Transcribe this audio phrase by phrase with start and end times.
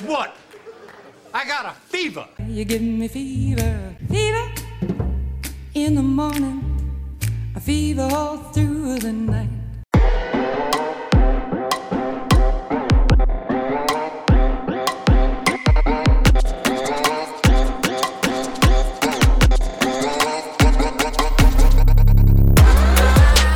[0.00, 0.36] Guess what?
[1.34, 2.26] I got a fever.
[2.46, 4.50] You give me fever, fever
[5.74, 7.20] in the morning,
[7.54, 9.50] a fever all through the night.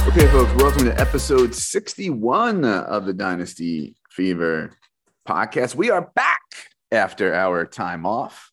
[0.09, 4.73] Okay, folks, welcome to episode 61 of the Dynasty Fever
[5.27, 5.75] podcast.
[5.75, 6.34] We are back
[6.95, 8.51] after our time off.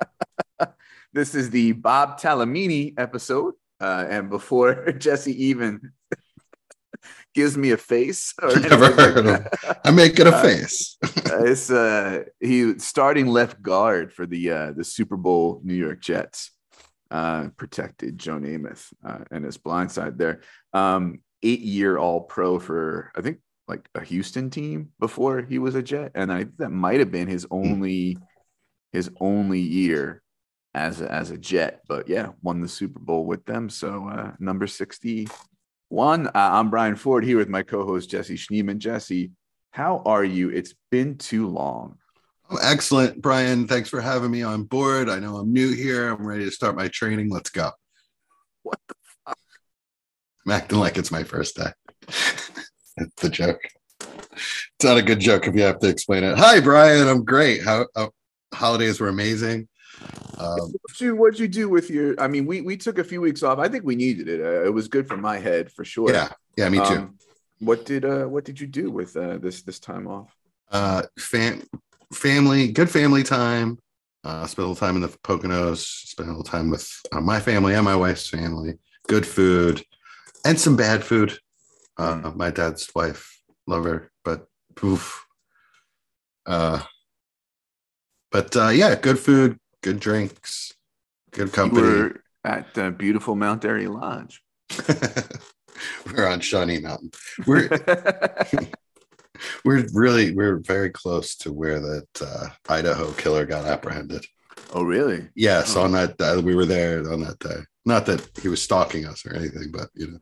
[1.12, 3.54] this is the Bob Talamini episode.
[3.80, 5.92] Uh, and before Jesse even
[7.34, 10.96] gives me a face, or Never anything like heard that, I'm making a Uh, face.
[11.02, 16.00] uh, it's uh he starting left guard for the uh the Super Bowl New York
[16.00, 16.52] Jets.
[17.10, 20.42] Uh protected Joe Namath uh, and his blind side there.
[20.72, 23.38] Um eight year all pro for I think
[23.68, 26.12] like a Houston team before he was a Jet.
[26.14, 28.18] And I think that might have been his only
[28.92, 30.22] his only year
[30.74, 31.82] as a, as a Jet.
[31.88, 33.68] But yeah, won the Super Bowl with them.
[33.70, 36.26] So uh number 61.
[36.26, 38.78] Uh, I'm Brian Ford here with my co-host Jesse Schneeman.
[38.78, 39.30] Jesse,
[39.70, 40.50] how are you?
[40.50, 41.98] It's been too long.
[42.50, 43.66] Oh, excellent, Brian.
[43.66, 45.08] Thanks for having me on board.
[45.08, 46.10] I know I'm new here.
[46.10, 47.30] I'm ready to start my training.
[47.30, 47.70] Let's go.
[48.62, 48.94] What the
[50.44, 51.72] I'm acting like it's my first day.
[52.96, 53.60] It's the joke.
[54.00, 56.36] It's not a good joke if you have to explain it.
[56.38, 57.08] Hi, Brian.
[57.08, 57.62] I'm great.
[57.62, 58.08] How uh,
[58.52, 59.68] holidays were amazing.
[60.38, 62.20] Um, What'd you, what'd you do with your?
[62.20, 63.58] I mean, we we took a few weeks off.
[63.58, 64.40] I think we needed it.
[64.40, 66.12] Uh, it was good for my head for sure.
[66.12, 66.96] yeah, yeah, me too.
[66.96, 67.18] Um,
[67.60, 70.34] what did uh what did you do with uh this this time off?
[70.72, 71.62] uh, fam-
[72.12, 73.78] family, good family time.
[74.24, 75.78] Uh, spent a little time in the Poconos.
[75.78, 78.78] Spent a little time with uh, my family and my wife's family.
[79.08, 79.84] Good food
[80.44, 81.38] and some bad food.
[81.96, 84.46] Uh, My dad's wife, love her, but
[84.84, 85.24] oof.
[86.46, 86.80] Uh,
[88.30, 90.72] but uh, yeah, good food, good drinks,
[91.32, 91.82] good company.
[91.82, 94.42] were at uh, beautiful Mount Airy Lodge.
[96.12, 97.10] we're on Shawnee Mountain.
[97.46, 97.68] We're
[99.64, 104.24] we're really we're very close to where that uh, Idaho killer got apprehended.
[104.72, 105.28] oh, really?
[105.34, 105.82] Yes, Oh.
[105.82, 107.60] on that uh, we were there on that day.
[107.84, 110.18] Not that he was stalking us or anything, but you know,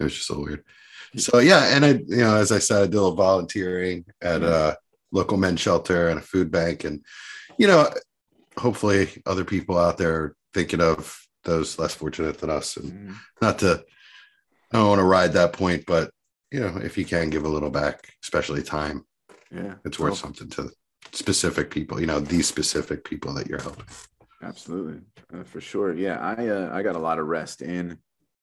[0.00, 0.62] it was just so weird.
[1.16, 4.42] So yeah, and I, you know, as I said, I did a little volunteering at
[4.42, 4.76] a
[5.12, 7.04] local men's shelter and a food bank, and
[7.58, 7.88] you know,
[8.58, 13.14] hopefully other people out there are thinking of those less fortunate than us, and Mhm.
[13.40, 13.84] not to,
[14.72, 16.10] I don't want to ride that point, but
[16.50, 19.04] you know, if you can give a little back, especially time,
[19.50, 20.70] Yeah, it's worth something to
[21.12, 22.00] specific people.
[22.00, 23.86] You know, these specific people that you're helping.
[24.42, 25.00] Absolutely,
[25.32, 25.94] uh, for sure.
[25.94, 27.98] Yeah, I uh, I got a lot of rest in,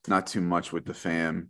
[0.07, 1.49] not too much with the fam.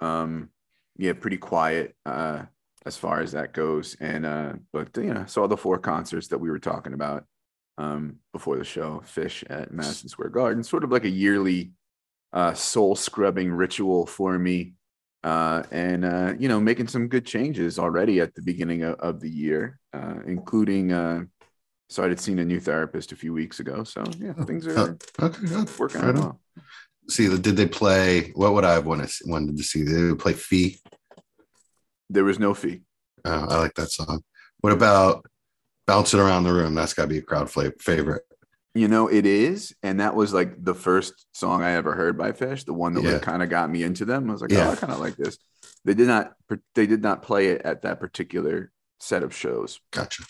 [0.00, 0.50] Um,
[0.98, 2.42] yeah, pretty quiet uh,
[2.84, 3.96] as far as that goes.
[4.00, 7.24] And uh, but you know, saw the four concerts that we were talking about
[7.78, 9.02] um, before the show.
[9.06, 11.70] Phish at Madison Square Garden, sort of like a yearly
[12.32, 14.74] uh, soul scrubbing ritual for me.
[15.24, 19.20] Uh, and uh, you know, making some good changes already at the beginning of, of
[19.20, 21.22] the year, uh, including uh,
[21.88, 23.82] started seeing a new therapist a few weeks ago.
[23.82, 25.78] So yeah, things are Oh, Okay, good.
[25.78, 26.40] working out well.
[27.08, 28.30] See, did they play?
[28.34, 29.84] What would I have wanted wanted to see?
[29.84, 30.78] Did they play Fee?
[32.10, 32.82] There was no fee.
[33.24, 34.22] Oh, I like that song.
[34.60, 35.24] What about
[35.86, 36.74] Bouncing Around the Room?
[36.74, 38.22] That's got to be a crowd favorite.
[38.74, 42.32] You know, it is, and that was like the first song I ever heard by
[42.32, 42.64] Phish.
[42.64, 43.18] The one that Yeah.
[43.18, 44.28] kind of got me into them.
[44.28, 44.68] I was like, Yeah.
[44.68, 45.38] oh, I kind of like this.
[45.84, 46.34] They did not.
[46.74, 48.70] They did not play it at that particular
[49.00, 49.80] set of shows.
[49.92, 50.24] Gotcha.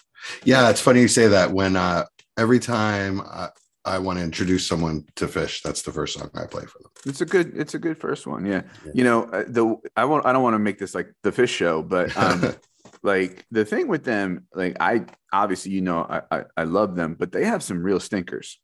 [0.44, 1.53] Yeah, it's funny you say that.
[1.53, 2.05] When uh,
[2.38, 3.50] every time I,
[3.84, 6.91] I want to introduce someone to Phish, that's the first song I play for them.
[7.06, 7.56] It's a good.
[7.56, 8.44] It's a good first one.
[8.44, 8.62] Yeah.
[8.84, 8.93] Yeah.
[8.94, 10.27] You know, uh, the I won't.
[10.27, 12.55] I don't want to make this like the Phish show, but um,
[13.03, 17.17] like the thing with them, like I obviously you know I, I I love them,
[17.19, 18.61] but they have some real stinkers.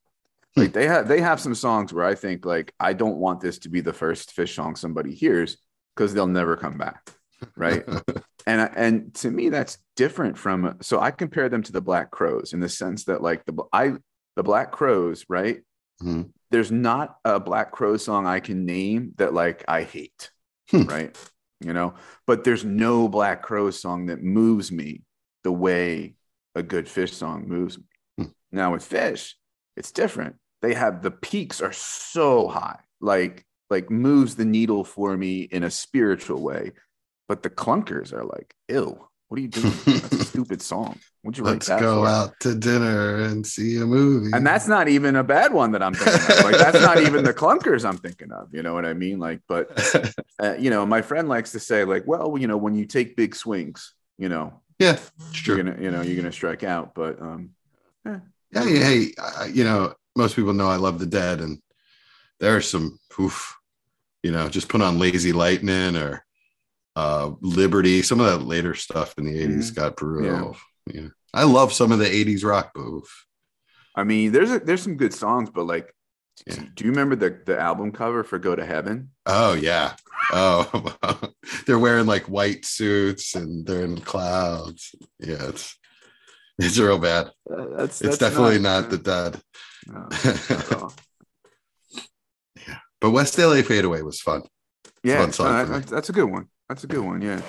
[0.57, 3.59] Like they have they have some songs where I think like I don't want this
[3.61, 5.57] to be the first Phish song somebody hears
[5.97, 7.09] because they'll never come back,
[7.57, 7.85] right?
[8.47, 12.11] and I- and to me that's different from so I compare them to the Black
[12.11, 13.95] Crowes in the sense that like the I
[14.37, 15.63] the Black Crowes, right?
[16.03, 16.31] Mhm.
[16.51, 20.31] There's not a Black Crowe song I can name that like I hate,
[20.71, 20.83] Hmm.
[20.85, 21.31] right?
[21.61, 21.95] You know,
[22.27, 25.03] but there's no Black Crowe song that moves me
[25.45, 26.17] the way
[26.55, 27.85] a good Phish song moves me.
[28.19, 28.31] Hmm.
[28.53, 29.35] Now with Phish,
[29.77, 30.37] it's different.
[30.63, 35.63] They have the peaks are so high, like like moves the needle for me in
[35.65, 36.73] a spiritual way,
[37.29, 39.09] but the clunkers are like, ew.
[39.35, 39.73] What are you doing?
[39.85, 40.97] That's a stupid song.
[41.23, 42.07] What'd you write Let's go for?
[42.09, 44.31] out to dinner and see a movie.
[44.33, 46.45] And that's not even a bad one that I'm thinking of.
[46.45, 48.55] Like that's not even the clunkers I'm thinking of.
[48.55, 49.19] You know what I mean?
[49.19, 49.73] Like, but
[50.41, 53.17] uh, you know, my friend likes to say, like, well, you know, when you take
[53.17, 55.11] big swings, you know, Yeah, it's
[55.45, 55.65] you're true.
[55.65, 56.95] gonna you know you're gonna strike out.
[56.95, 57.51] But um,
[58.07, 58.21] Yeah,
[58.53, 59.09] yeah, hey,
[59.53, 61.59] you know, most people know I love the dead, and
[62.39, 63.57] there's some oof,
[64.23, 66.25] you know, just put on Lazy Lightning or
[66.97, 68.03] uh Liberty.
[68.03, 70.57] Some of that later stuff in the 80s got brutal.
[70.93, 71.09] Yeah.
[71.33, 73.27] I love some of the 80s rock, oof.
[73.97, 75.93] I mean, there's a, there's some good songs, but like,
[76.47, 76.63] Yeah.
[76.75, 79.11] do you remember the the album cover for "Go to Heaven"?
[79.27, 79.95] Oh yeah.
[80.33, 80.67] Oh,
[81.67, 84.95] they're wearing like white suits and they're in clouds.
[85.21, 85.77] Yeah, it's
[86.59, 87.27] it's real bad.
[87.51, 89.41] Uh, that's It's that's definitely not, the dead.
[89.87, 90.93] no, not at.
[93.01, 94.43] But West LA Fadeaway was fun.
[95.03, 96.49] Yeah, Fun no, that- that's a good one.
[96.69, 97.21] That's a good one.
[97.23, 97.43] Yeah,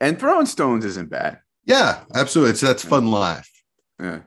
[0.00, 1.40] and throwing stones isn't bad.
[1.64, 2.52] Yeah, absolutely.
[2.52, 3.48] It's that's fun life.
[4.00, 4.20] Yeah,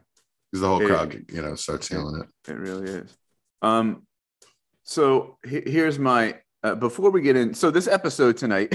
[0.52, 2.52] because the whole It- crowd, you know, starts yelling it.
[2.52, 3.18] it really is.
[3.62, 4.06] Um,
[4.84, 7.54] so he- here's my uh, before we get in.
[7.54, 8.74] So this episode tonight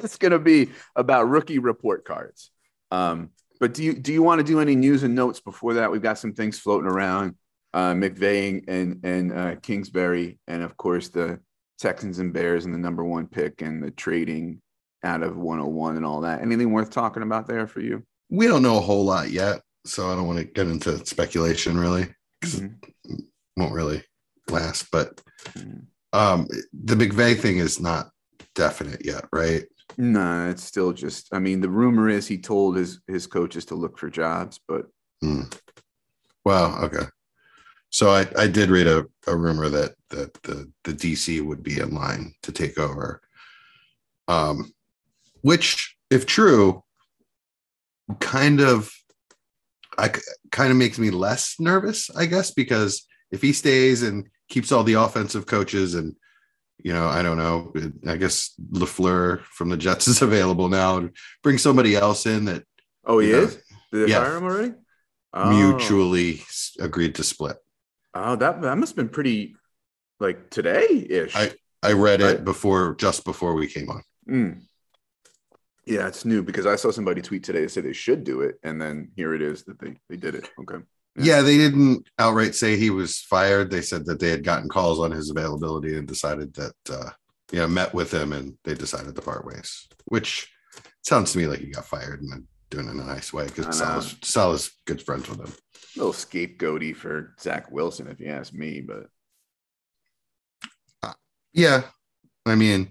[0.00, 2.50] is going to be about rookie report cards.
[2.90, 5.90] Um, but do you do you want to do any news and notes before that?
[5.90, 7.36] We've got some things floating around.
[7.74, 11.40] Uh, McVay and and uh, Kingsbury, and of course the
[11.78, 14.62] Texans and Bears and the number one pick and the trading
[15.06, 16.42] out of 101 and all that.
[16.42, 18.02] Anything worth talking about there for you?
[18.28, 21.78] We don't know a whole lot yet, so I don't want to get into speculation.
[21.78, 22.08] Really,
[22.44, 22.74] Mhm.
[23.56, 24.02] won't really
[24.50, 24.90] last.
[24.90, 25.22] But
[25.54, 25.86] Mhm.
[26.12, 28.10] um, the McVay thing is not
[28.54, 29.64] definite yet, right?
[29.96, 31.32] No, it's still just.
[31.32, 34.86] I mean, the rumor is he told his his coaches to look for jobs, but
[35.22, 35.42] Hmm.
[36.44, 37.06] Well, okay.
[37.90, 41.78] So I, I did read a, a rumor that that the, the DC would be
[41.80, 43.20] in line to take over.
[44.28, 44.72] Um,
[45.46, 46.82] which, if true,
[48.20, 48.90] kind of
[49.98, 50.10] I
[50.50, 54.84] kind of makes me less nervous, I guess, because if he stays and keeps all
[54.84, 56.14] the offensive coaches and
[56.84, 57.72] you know, I don't know.
[58.06, 61.08] I guess Lafleur from the Jets is available now.
[61.42, 62.64] Bring somebody else in that
[63.04, 63.54] oh, he is.
[63.92, 64.22] Did they Yeah.
[64.24, 64.72] fire him already?
[65.32, 65.50] Oh.
[65.50, 66.42] mutually
[66.80, 67.56] agreed to split.
[68.14, 69.54] Oh, that that must have been pretty,
[70.20, 71.34] like today ish.
[71.36, 72.34] I- I read Right.
[72.36, 74.02] it before, just before we came on.
[74.28, 74.62] Mm.
[75.86, 78.56] Yeah, it's new because I saw somebody tweet today that said they should do it,
[78.64, 80.48] and then here it is that they they did it.
[80.60, 80.78] Okay.
[81.16, 81.24] Yeah.
[81.36, 83.70] Yeah, they didn't outright say he was fired.
[83.70, 87.10] They said that they had gotten calls on his availability and decided that, uh,
[87.50, 90.52] you know, met with him and they decided to part ways, which
[91.02, 93.46] sounds to me like he got fired and then doing it in a nice way
[93.46, 93.72] because know.
[93.72, 95.52] Sal's, Sal is good friends with him.
[95.96, 98.82] A little scapegoaty for Zach Wilson, if you ask me.
[98.82, 99.06] But
[101.54, 101.84] Yeah.
[102.44, 102.90] I mean,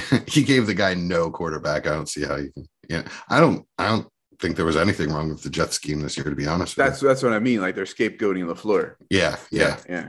[0.26, 1.86] he gave the guy no quarterback.
[1.86, 3.02] I don't see how you can, yeah.
[3.28, 4.06] I don't, I don't
[4.38, 6.76] think there was anything wrong with the Jet scheme this year, to be honest.
[6.76, 6.90] with you.
[6.90, 7.60] that's that's what I mean.
[7.60, 8.94] Like they're scapegoating Lafleur.
[9.10, 9.78] yeah, yeah.
[9.88, 10.08] yeah.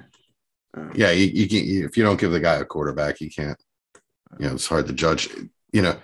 [0.75, 3.57] Um, yeah, you, you can if you don't give the guy a quarterback, you can't.
[4.39, 5.27] You know, it's hard to judge.
[5.74, 5.97] You know,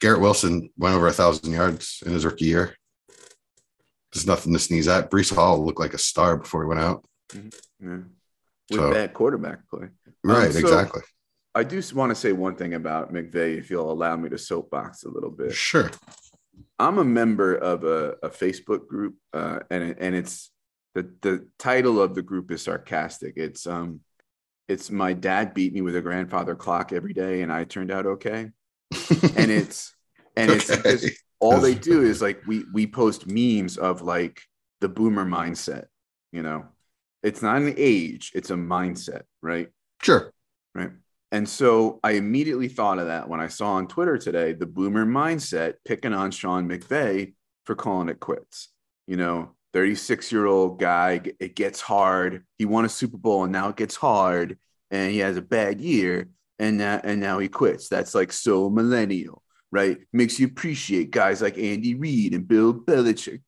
[0.00, 2.74] Garrett Wilson went over a thousand yards in his rookie year.
[4.12, 5.10] There's nothing to sneeze at.
[5.10, 7.04] Breece Hall looked like a star before he went out.
[7.34, 7.40] yeah.
[8.70, 9.88] With So- bad quarterback play.
[10.22, 11.02] Right, so- exactly.
[11.58, 15.02] I do want to say one thing about McVay, if you'll allow me to soapbox
[15.02, 15.52] a little bit.
[15.52, 15.90] Sure.
[16.78, 20.52] I'm a member of a, a Facebook group, uh, and and it's
[20.94, 23.34] the the title of the group is sarcastic.
[23.36, 24.02] It's um,
[24.68, 28.06] it's my dad beat me with a grandfather clock every day, and I turned out
[28.06, 28.50] okay.
[29.36, 29.92] And it's
[30.36, 31.10] and it's Okay.
[31.40, 34.42] all they do is like we we post memes of like
[34.80, 35.86] the boomer mindset.
[36.30, 36.66] You know,
[37.24, 39.70] it's not an age; it's a mindset, right?
[40.00, 40.32] sure.
[40.72, 40.90] Right.
[41.30, 45.04] And so I immediately thought of that when I saw on Twitter today the boomer
[45.04, 48.68] mindset picking on Sean McVay for calling it quits.
[49.06, 52.44] You know, 36 year old guy, it gets hard.
[52.56, 54.58] He won a Super Bowl and now it gets hard
[54.90, 57.88] and he has a bad year and now, and now he quits.
[57.88, 59.98] That's like so millennial, right?
[60.12, 63.42] Makes you appreciate guys like Andy Reid and Bill Belichick.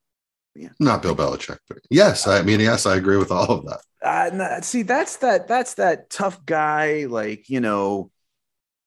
[0.78, 3.80] Not Bill Belichick, but yes, I mean, yes, I agree with all of that.
[4.02, 8.11] uh, see that's that that's that tough guy like you know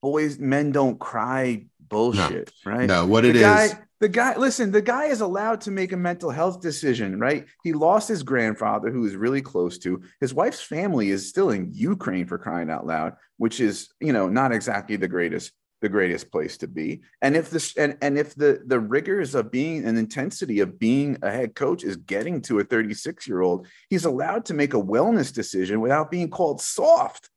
[0.01, 2.87] boys men don't cry bullshit right?
[2.87, 5.91] No, what the it is, guy the guy listen the guy is allowed to make
[5.91, 7.45] a mental health decision right?
[7.63, 10.01] He lost his grandfather who is really close to.
[10.19, 14.29] His wife's family is still in ukraine for crying out loud which is you know
[14.29, 15.51] not exactly the greatest
[15.83, 19.51] the greatest place to be and if this and, and if the the rigors of
[19.51, 23.67] being and intensity of being a head coach is getting to a 36 year old
[23.89, 27.29] he's allowed to make a wellness decision without being called soft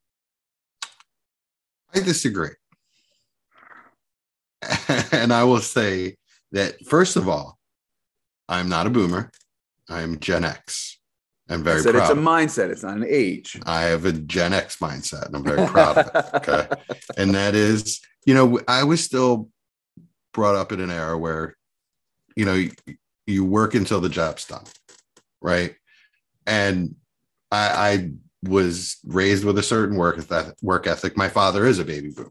[1.94, 2.50] I disagree.
[5.12, 6.16] and I will say
[6.52, 7.58] that first of all,
[8.48, 9.30] I'm not a boomer.
[9.88, 10.98] I'm Gen X.
[11.48, 14.52] I'm I very said it's a mindset it's not an age I have a Gen
[14.52, 16.34] X mindset, and I'm very proud of it.
[16.34, 16.68] Okay.
[17.16, 19.48] and that is, you know, I was still
[20.32, 21.56] brought up in an era where,
[22.34, 22.68] you know,
[23.26, 24.64] you work until the job's done,
[25.40, 25.74] right?
[26.46, 26.96] And
[27.50, 28.10] I, I
[28.48, 31.16] was raised with a certain work ethic, work ethic.
[31.16, 32.30] My father is a baby boomer,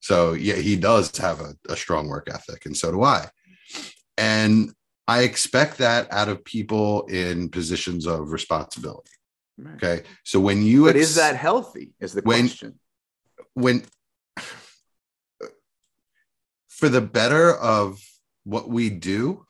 [0.00, 3.28] so yeah, he does have a, a strong work ethic, and so do I.
[4.16, 4.72] And
[5.08, 9.10] I expect that out of people in positions of responsibility.
[9.58, 9.74] Right.
[9.76, 11.92] Okay, so when you But ex- is that healthy?
[12.00, 12.78] Is the When- question.
[13.54, 13.84] when
[16.68, 18.02] for the better of
[18.44, 19.46] what we do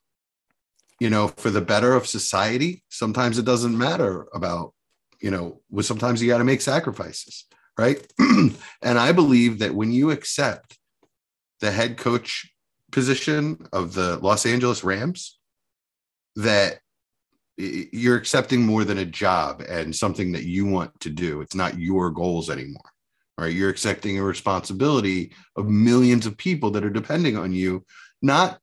[1.00, 4.72] you know for the better of society sometimes it doesn't matter about
[5.20, 7.46] you know well, sometimes you got to make sacrifices
[7.78, 10.78] right and i believe that when you accept
[11.60, 12.48] the head coach
[12.92, 15.35] position of the los angeles rams
[16.36, 16.80] that
[17.56, 21.78] you're accepting more than a job and something that you want to do it's not
[21.78, 22.92] your goals anymore
[23.38, 23.52] right?
[23.52, 27.84] You're accepting a responsibility of millions of people that are depending on you,
[28.22, 28.58] not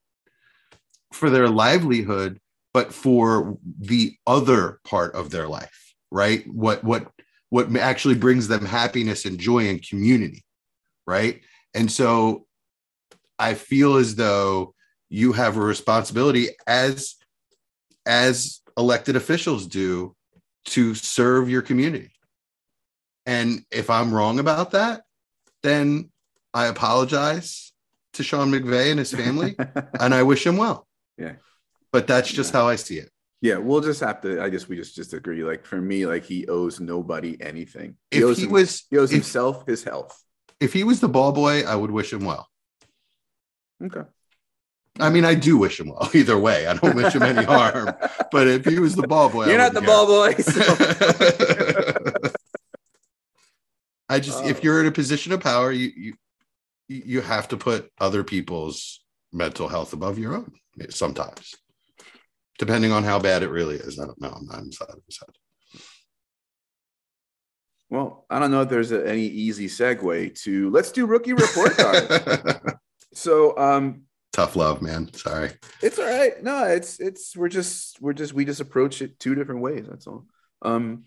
[1.11, 2.39] for their livelihood,
[2.73, 6.45] but for the other part of their life, right?
[6.47, 7.07] What what
[7.49, 10.43] what actually brings them happiness and joy and community,
[11.05, 11.41] right?
[11.75, 12.47] And so
[13.37, 14.73] I feel as though
[15.09, 17.15] you have a responsibility as
[18.05, 20.15] as elected officials do
[20.65, 22.11] to serve your community.
[23.25, 25.01] And if I'm wrong about that,
[25.61, 26.09] then
[26.53, 27.71] I apologize
[28.13, 29.55] to Sean McVay and his family,
[29.99, 30.87] and I wish him well.
[31.17, 31.33] Yeah.
[31.91, 33.09] But that's just how I see it.
[33.41, 34.41] yeah, we'll just have to.
[34.41, 35.43] I guess we just just agree.
[35.43, 37.95] Like for me, like he owes nobody anything.
[38.11, 40.21] If owes he him- was he owes if- himself his health.
[40.59, 42.47] if he was the ball boy, I would wish him well.
[43.83, 44.01] Okay.
[44.99, 46.67] I mean, I do wish him well either way.
[46.67, 47.95] I don't wish him any harm.
[48.31, 50.33] But if he was the ball boy, You're not the wouldn't ball boy.
[50.35, 52.29] so-
[54.09, 54.47] I just, Oh.
[54.47, 56.13] if you're in a position of power, you you
[56.89, 58.99] you have to put other people's
[59.31, 60.51] mental health above your own
[60.89, 61.55] sometimes,
[62.59, 63.97] depending on how bad it really is.
[63.99, 64.29] I don't know.
[64.29, 65.29] I'm not inside of his head.
[67.89, 71.75] well, I don't know if there's a, any easy segue to let's do rookie report
[71.77, 72.07] card.
[72.11, 72.61] head.
[73.13, 74.01] so, um,
[74.33, 75.13] Tough love, man.
[75.13, 75.51] Sorry.
[75.81, 76.43] It's all right.
[76.43, 79.85] No, it's it's we're just we're just we just approach it two different ways.
[79.87, 80.25] That's all.
[80.63, 81.03] Um,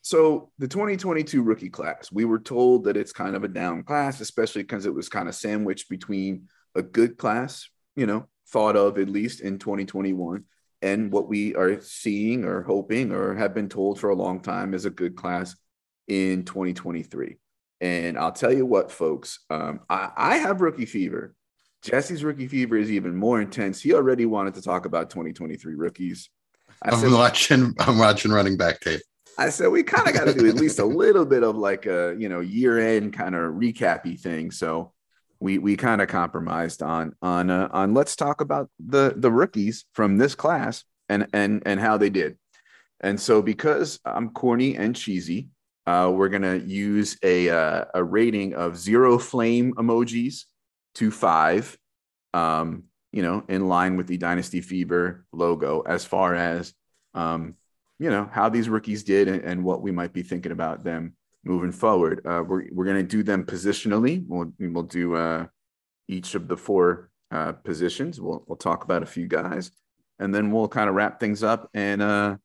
[0.00, 4.20] so the 2022 rookie class, we were told that it's kind of a down class,
[4.20, 8.96] especially because it was kind of sandwiched between a good class, you know, thought of
[8.96, 10.44] at least in 2021,
[10.80, 14.72] and what we are seeing or hoping or have been told for a long time
[14.72, 15.56] is a good class
[16.06, 17.38] in 2023.
[17.80, 21.34] And I'll tell you what, folks, um, I, I have rookie fever.
[21.82, 23.80] Jesse's rookie fever is even more intense.
[23.80, 26.28] He already wanted to talk about 2023 rookies.
[26.82, 27.74] I I'm said, watching.
[27.80, 29.00] I'm watching running back tape.
[29.36, 31.86] I said we kind of got to do at least a little bit of like
[31.86, 34.50] a you know year end kind of recappy thing.
[34.50, 34.92] So
[35.40, 39.84] we we kind of compromised on on uh, on let's talk about the the rookies
[39.92, 42.36] from this class and and and how they did.
[43.00, 45.50] And so because I'm corny and cheesy,
[45.86, 50.44] uh, we're gonna use a uh, a rating of zero flame emojis
[50.96, 51.76] to five.
[52.34, 56.74] Um, you know, in line with the Dynasty Fever logo, as far as
[57.14, 57.54] um,
[57.98, 61.14] you know how these rookies did and, and what we might be thinking about them
[61.44, 62.20] moving forward.
[62.26, 64.24] Uh, we're we're gonna do them positionally.
[64.26, 65.46] We'll we'll do uh,
[66.06, 68.20] each of the four uh, positions.
[68.20, 69.70] We'll we'll talk about a few guys,
[70.18, 72.36] and then we'll kind of wrap things up and uh,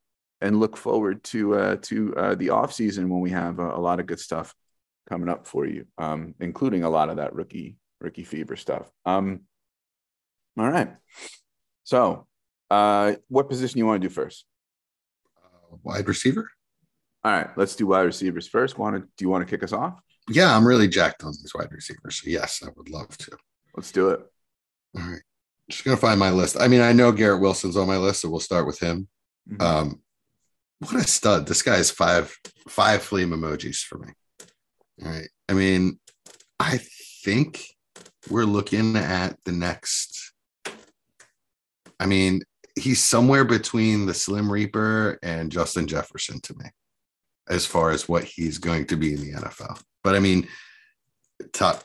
[0.41, 3.79] and look forward to uh, to uh, the off season when we have a, a
[3.79, 4.55] lot of good stuff
[5.09, 8.91] coming up for you, um, including a lot of that rookie rookie fever stuff.
[9.05, 9.41] Um,
[10.59, 10.93] all right.
[11.83, 12.27] So,
[12.69, 14.45] uh, what position you want to do first?
[15.43, 16.49] Uh, wide receiver.
[17.23, 18.77] All right, let's do wide receivers first.
[18.77, 19.01] Want to?
[19.01, 19.99] Do you want to kick us off?
[20.29, 22.21] Yeah, I'm really jacked on these wide receivers.
[22.21, 23.37] So yes, I would love to.
[23.75, 24.19] Let's do it.
[24.97, 25.21] All right.
[25.69, 26.57] Just gonna find my list.
[26.59, 29.07] I mean, I know Garrett Wilson's on my list, so we'll start with him.
[29.49, 29.61] Mhm.
[29.61, 30.01] Um,
[30.79, 31.47] what a stud!
[31.47, 32.35] This guy's five
[32.67, 34.09] five flame emojis for me.
[35.03, 35.29] All right.
[35.47, 35.99] I mean,
[36.59, 36.79] I
[37.23, 37.65] think
[38.29, 40.33] we're looking at the next.
[41.99, 42.41] I mean,
[42.77, 46.65] he's somewhere between the Slim Reaper and Justin Jefferson to me,
[47.49, 49.81] as far as what he's going to be in the NFL.
[50.03, 50.47] But I mean,
[51.53, 51.83] top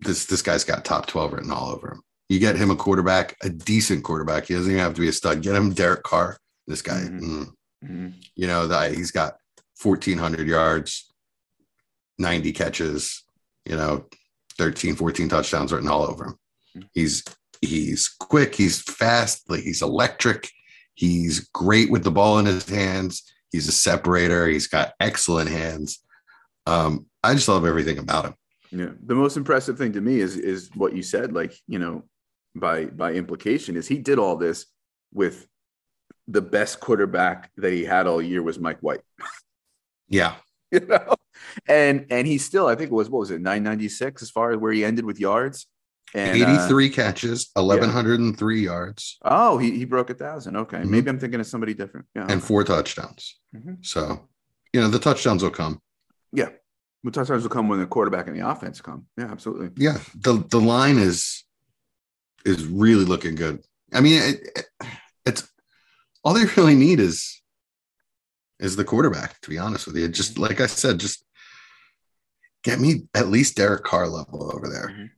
[0.00, 2.02] this this guy's got top 12 written all over him.
[2.28, 4.46] You get him a quarterback, a decent quarterback.
[4.46, 5.42] He doesn't even have to be a stud.
[5.42, 6.38] Get him Derek Carr.
[6.66, 7.20] This guy, Mhm.
[7.20, 7.52] mm,
[7.84, 8.12] Mhm.
[8.34, 9.36] you know, that he's got
[9.76, 11.12] 1,400 yards,
[12.18, 13.24] 90 catches,
[13.66, 14.08] you know,
[14.62, 16.86] 13, 14 touchdowns written all over him.
[16.92, 17.24] He's
[17.60, 20.48] he's quick, he's fast, like he's electric,
[20.94, 23.24] he's great with the ball in his hands.
[23.50, 25.98] He's a separator, he's got excellent hands.
[26.66, 28.34] Um, I just love everything about him.
[28.70, 28.90] Yeah.
[29.04, 31.32] The most impressive thing to me is is what you said.
[31.32, 32.04] Like you know,
[32.54, 34.66] by by implication, is he did all this
[35.12, 35.48] with
[36.28, 39.02] the best quarterback that he had all year was Mike White.
[40.08, 40.34] Yeah.
[40.70, 41.14] you know,
[41.66, 44.58] and and he still, I think it was what was it, 996 as far as
[44.58, 45.66] where he ended with yards.
[46.14, 50.56] And, uh, 83 catches, 1,103 yards, oh, he, he broke a thousand.
[50.56, 50.78] Okay.
[50.78, 50.86] Mhm.
[50.90, 52.06] Maybe I'm thinking of somebody different.
[52.14, 52.26] Yeah.
[52.28, 53.38] and four touchdowns.
[53.56, 53.84] Mhm.
[53.84, 54.28] So,
[54.74, 55.80] you know, the touchdowns will come.
[56.32, 56.48] yeah.
[57.04, 59.06] The touchdowns will come when the quarterback and the offense come.
[59.18, 59.70] Yeah, absolutely.
[59.76, 59.98] Yeah.
[60.14, 61.44] The the line is
[62.44, 63.64] is really looking good.
[63.92, 64.88] I mean, it, it-
[65.24, 65.48] it's
[66.22, 67.42] all they really need is
[68.60, 70.06] is the quarterback, to be honest with you.
[70.08, 71.24] Just like I said, just
[72.62, 74.88] get me at least Derek Carr level over there.
[74.88, 75.10] Mhm.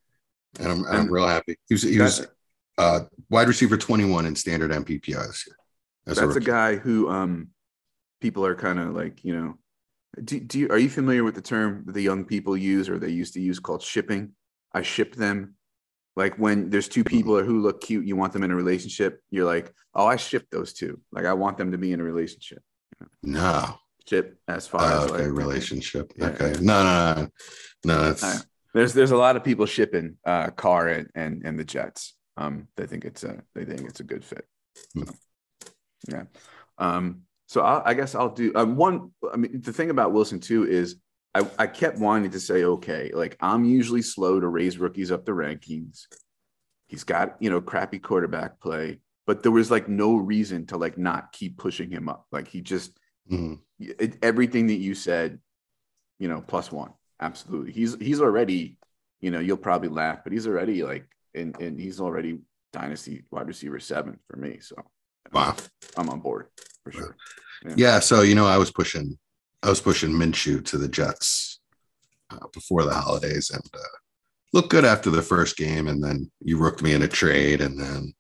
[0.61, 1.57] And I'm, I'm And real happy.
[1.69, 2.27] He was, he was
[2.79, 5.57] uh, wide receiver 21 in standard MPPI this year.
[6.07, 6.47] As that's a rookie.
[6.47, 7.49] guy who um
[8.21, 9.55] people are kind of like, you know,
[10.23, 12.99] do, do you are you familiar with the term that the young people use or
[12.99, 14.33] they used to use called shipping?
[14.73, 15.55] I ship them.
[16.17, 19.21] Like when there's two people who look cute, you want them in a relationship.
[19.31, 21.01] You're like, oh, I ship those two.
[21.11, 22.63] Like I want them to be in a relationship.
[23.23, 23.75] No.
[24.07, 26.13] Ship as far Uh, as okay, like relationship.
[26.17, 26.53] Yeah, okay.
[26.61, 27.29] No, no, no.
[27.87, 31.65] No, that's there's there's a lot of people shipping uh Carr and and, and the
[31.65, 32.15] Jets.
[32.37, 34.47] Um, they think it's a they think it's a good fit.
[34.97, 35.05] So,
[36.09, 36.25] yeah.
[36.79, 39.13] Um, so I, I guess I'll do um, one.
[39.33, 40.97] I mean, the thing about Wilson too is
[41.35, 45.25] I, I kept wanting to say, okay, like I'm usually slow to raise rookies up
[45.25, 46.07] the rankings.
[46.89, 50.99] He's got you know crappy quarterback play, but there was like no reason to like
[50.99, 52.27] not keep pushing him up.
[52.33, 52.99] Like he just
[53.31, 53.61] mhm.
[53.99, 55.39] It, everything that you said,
[56.19, 56.93] you know, plus one.
[57.21, 57.73] Absolutely.
[57.73, 58.79] He's he's already,
[59.21, 62.41] you know, you'll probably laugh, but he's already like and and he's already
[62.73, 64.59] dynasty wide receiver seven for me.
[64.61, 64.77] So
[65.33, 65.57] wow.
[65.97, 66.49] I'm on board
[66.83, 67.17] for sure.
[67.77, 68.01] Yeah.
[68.01, 69.19] So, you know, I was pushing,
[69.63, 71.61] I was pushing Minshew to the Jets
[72.31, 73.97] uh, before the holidays and uh,
[74.53, 75.89] looked good after the first game.
[75.89, 77.61] And then you rooked me in a trade.
[77.61, 78.15] And then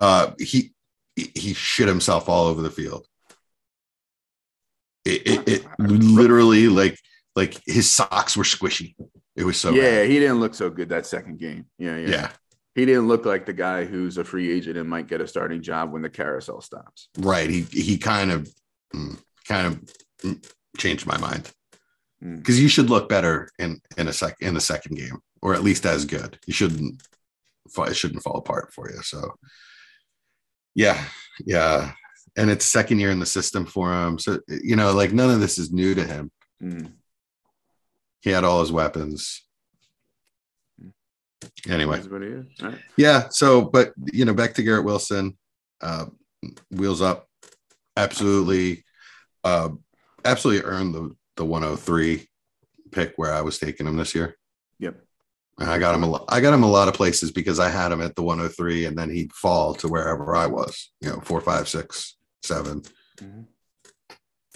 [0.00, 0.72] uh, he
[1.14, 3.06] he shit himself all over the field.
[5.06, 6.98] It, it, it literally like,
[7.34, 8.94] like his socks were squishy.
[9.34, 10.10] It was so yeah, bad.
[10.10, 11.66] he didn't look so good that second game.
[11.78, 12.08] Yeah, yeah.
[12.08, 12.30] yeah.
[12.74, 15.62] He didn't look like the guy who's a free agent and might get a starting
[15.62, 17.08] job when the carousel stops.
[17.18, 17.48] Right.
[17.48, 18.50] He he kind of
[18.94, 21.50] mm, kind of mm, changed my mind
[22.24, 22.38] Mm.
[22.38, 25.62] because you should look better in in a sec in the second game, or at
[25.62, 26.38] least as good.
[26.46, 27.02] You shouldn't
[27.78, 29.02] it shouldn't fall apart for you.
[29.02, 29.34] So
[30.74, 31.02] yeah,
[31.44, 31.92] yeah.
[32.36, 34.18] And it's second year in the system for him.
[34.18, 36.30] So you know, like none of this is new to him.
[36.62, 36.92] Mm.
[38.20, 39.42] He had all his weapons.
[41.68, 42.46] Anyway, That's what he is.
[42.62, 42.78] All right.
[42.96, 43.28] yeah.
[43.28, 45.36] So, but you know, back to Garrett Wilson,
[45.80, 46.06] uh,
[46.70, 47.28] wheels up,
[47.96, 48.84] absolutely,
[49.44, 49.70] uh,
[50.24, 52.26] absolutely earned the the 103
[52.90, 54.36] pick where I was taking him this year.
[54.78, 54.96] Yep.
[55.58, 56.24] And I got him a lot.
[56.28, 58.96] I got him a lot of places because I had him at the 103, and
[58.96, 60.90] then he'd fall to wherever I was.
[61.00, 62.15] You know, four, five, six,
[62.46, 62.82] seven.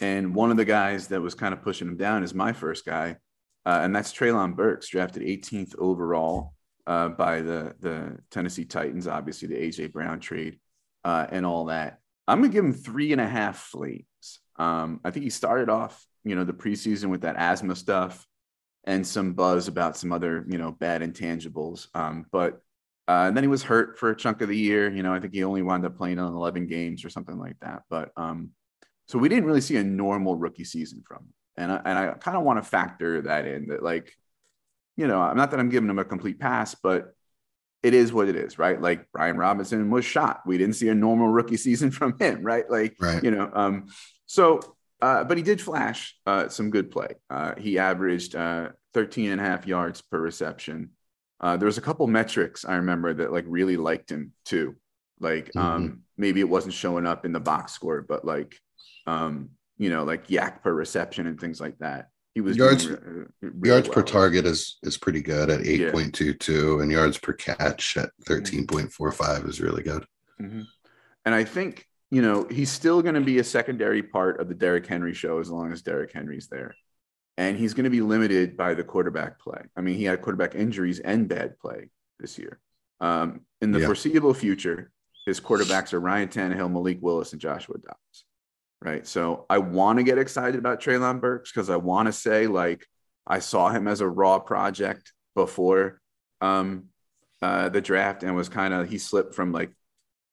[0.01, 2.87] And one of the guys that was kind of pushing him down is my first
[2.87, 3.17] guy,
[3.67, 6.55] uh, and that's Treylon Burks, drafted 18th overall
[6.87, 9.07] uh, by the the Tennessee Titans.
[9.07, 10.59] Obviously, the AJ Brown trade
[11.05, 11.99] uh, and all that.
[12.27, 14.05] I'm gonna give him three and a half flames.
[14.57, 18.27] Um, I think he started off, you know, the preseason with that asthma stuff
[18.85, 21.89] and some buzz about some other, you know, bad intangibles.
[21.95, 22.63] Um, but
[23.11, 24.89] uh, and then he was hurt for a chunk of the year.
[24.89, 27.57] You know, I think he only wound up playing on 11 games or something like
[27.61, 27.83] that.
[27.91, 28.51] But um,
[29.09, 31.35] so we didn't really see a normal rookie season from him.
[31.57, 34.13] And I, and I kind of want to factor that in that, like,
[34.97, 37.13] you know, I'm not that I'm giving him a complete pass, but
[37.83, 38.81] it is what it is, right?
[38.81, 40.43] Like Brian Robinson was shot.
[40.47, 42.71] We didn't see a normal rookie season from him, right?
[42.71, 43.25] Like, Right.
[43.25, 43.87] you know, um,
[44.27, 44.61] so,
[45.03, 47.17] uh, but he did flash uh, some good play.
[47.29, 50.91] Uh, he averaged uh, 13 and a half yards per reception.
[51.41, 54.77] Uh, there was a couple metrics I remember that like really liked him too.
[55.19, 58.59] Like um, maybe it wasn't showing up in the box score, but like
[59.07, 62.09] um, you know, like YAC per reception and things like that.
[62.35, 65.91] He was Yards- re- really yards per target is is pretty good at Yeah.
[65.91, 70.05] 8.22, and yards per catch at 13.45 is really good.
[70.41, 70.65] Mhm.
[71.25, 74.55] And I think, you know, he's still going to be a secondary part of the
[74.55, 76.75] Derrick Henry show as long as Derrick Henry's there.
[77.37, 79.63] And he's going to be limited by the quarterback play.
[79.77, 81.89] I mean, he had quarterback injuries and bad play
[82.19, 82.61] this year.
[83.01, 83.87] Um, in the Yeah.
[83.87, 84.91] foreseeable future,
[85.25, 88.25] his quarterbacks are Ryan Tannehill, Malik Willis, and Joshua Dobbs.
[88.83, 89.07] Right.
[89.07, 92.87] So I want to get excited about Treylon Burks because I want to say, like,
[93.27, 96.01] I saw him as a raw project before
[96.41, 96.85] um,
[97.43, 99.71] uh, the draft and was kind of, he slipped from like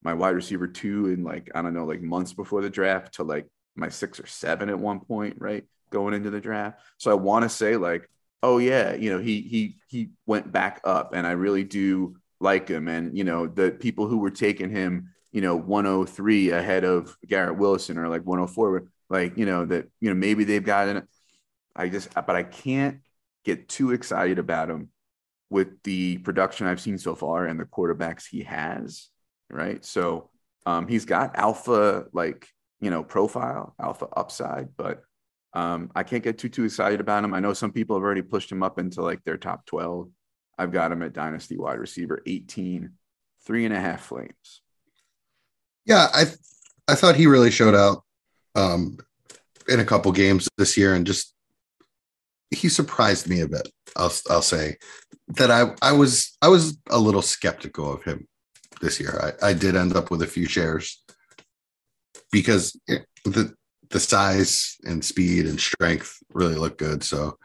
[0.03, 3.23] my wide receiver two in like I don't know like months before the draft to
[3.23, 5.65] like my six or seven at one point, right?
[5.89, 6.79] Going into the draft.
[6.97, 8.09] So I want to say like,
[8.43, 12.67] oh yeah, you know, he he he went back up and I really do like
[12.67, 12.87] him.
[12.87, 17.57] And you know, the people who were taking him you know 103 ahead of Garrett
[17.57, 21.07] Wilson or like 104 like you know that you know maybe they've got an
[21.75, 23.01] I just but I can't
[23.43, 24.89] get too excited about him
[25.49, 29.09] with the production I've seen so far and the quarterbacks he has
[29.49, 30.29] right so
[30.65, 32.47] um he's got alpha like
[32.81, 35.03] you know profile alpha upside but
[35.53, 38.21] um I can't get too too excited about him I know some people have already
[38.21, 40.09] pushed him up into like their top 12
[40.57, 42.91] I've got him at dynasty wide receiver 18
[43.45, 44.61] three and a half flames
[45.85, 46.25] Yeah, I
[46.87, 48.03] I thought he really showed out
[48.55, 48.97] um,
[49.67, 51.33] in a couple games this year, and just
[52.49, 53.67] he surprised me a bit.
[53.95, 54.77] I'll I'll say
[55.29, 58.27] that I I was I was a little skeptical of him
[58.81, 59.33] this year.
[59.41, 61.03] I, I did end up with a few shares
[62.31, 62.79] because
[63.25, 63.53] the
[63.89, 67.03] the size and speed and strength really look good.
[67.03, 67.37] So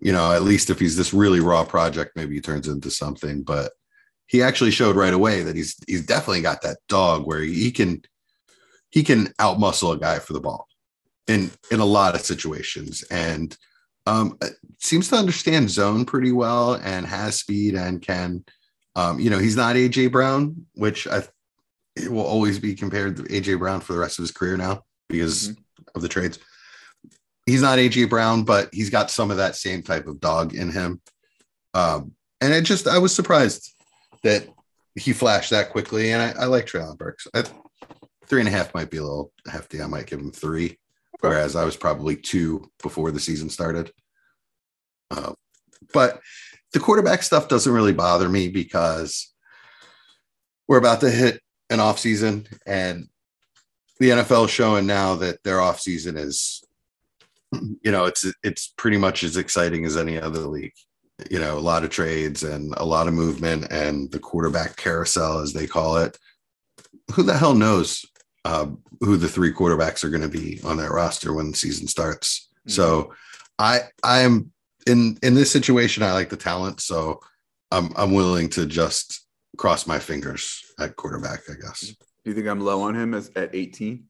[0.00, 3.42] you know, at least if he's this really raw project, maybe he turns into something.
[3.42, 3.72] But
[4.26, 8.02] he actually showed right away that he's he's definitely got that dog where he can
[8.90, 10.66] he can outmuscle a guy for the ball
[11.26, 13.56] in in a lot of situations and
[14.06, 14.38] um
[14.78, 18.44] seems to understand zone pretty well and has speed and can
[18.96, 21.22] um you know he's not AJ Brown which I
[21.96, 24.82] it will always be compared to AJ Brown for the rest of his career now
[25.08, 25.54] because
[25.94, 26.38] of the trades
[27.46, 30.70] he's not AJ Brown but he's got some of that same type of dog in
[30.70, 31.00] him
[31.74, 33.72] um and I just I was surprised
[34.22, 34.48] that
[34.96, 36.12] he flashed that quickly.
[36.12, 37.26] And I, I like Treylon Burks.
[37.34, 37.44] I,
[38.26, 39.82] three and a half might be a little hefty.
[39.82, 40.78] I might give him three,
[41.20, 43.92] whereas I was probably two before the season started.
[45.10, 45.32] Uh,
[45.92, 46.20] but
[46.72, 49.32] the quarterback stuff doesn't really bother me because
[50.66, 53.08] we're about to hit an off season and
[53.98, 56.62] the NFL is showing now that their off season is,
[57.52, 60.72] you know, it's it's pretty much as exciting as any other league
[61.30, 65.38] you know, a lot of trades and a lot of movement and the quarterback carousel,
[65.38, 66.18] as they call it.
[67.12, 68.04] Who the hell knows
[68.44, 68.66] uh,
[69.00, 72.48] who the three quarterbacks are going to be on that roster when the season starts?
[72.60, 72.70] Mm-hmm.
[72.70, 73.14] So,
[73.58, 74.50] I I'm
[74.86, 76.02] in in this situation.
[76.02, 77.20] I like the talent, so
[77.70, 79.26] I'm I'm willing to just
[79.56, 81.40] cross my fingers at quarterback.
[81.48, 81.94] I guess.
[82.24, 84.08] Do you think I'm low on him as at 18?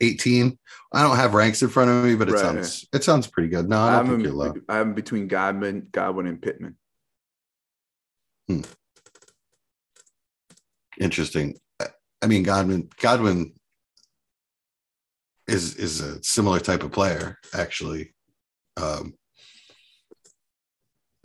[0.00, 0.58] 18.
[0.92, 2.40] I don't have ranks in front of me, but it Right.
[2.40, 3.68] sounds it sounds pretty good.
[3.68, 4.54] No, I have, think you're low.
[4.68, 6.76] I have him between Godwin, Godwin and Pittman.
[11.00, 11.58] Interesting.
[11.80, 11.88] I-
[12.22, 13.54] I mean, Godwin Godwin
[15.48, 18.14] is is a similar type of player, actually.
[18.76, 19.14] Um,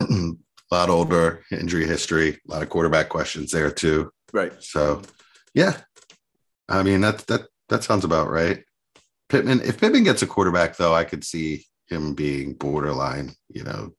[0.00, 0.34] a
[0.74, 4.10] lot older, injury history, a lot of quarterback questions there too.
[4.32, 4.52] Right.
[4.62, 5.02] So,
[5.54, 5.78] yeah,
[6.68, 8.64] I mean that that that sounds about right.
[9.28, 13.94] Pittman, if Pittman gets a quarterback, though, I could see him being borderline, you know,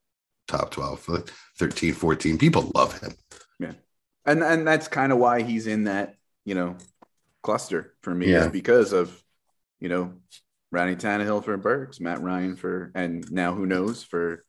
[0.47, 1.21] top 12, uh,
[1.57, 2.37] 13, 14.
[2.37, 3.13] People love him.
[3.59, 3.71] Yeah.
[4.25, 6.15] And and that's kind of why he's in that,
[6.45, 6.77] you know,
[7.41, 8.45] cluster for me Yeah.
[8.45, 9.21] is because of,
[9.79, 10.13] you know,
[10.71, 14.45] Ronnie Tannehill for Burks, Matt Ryan for, and now who knows for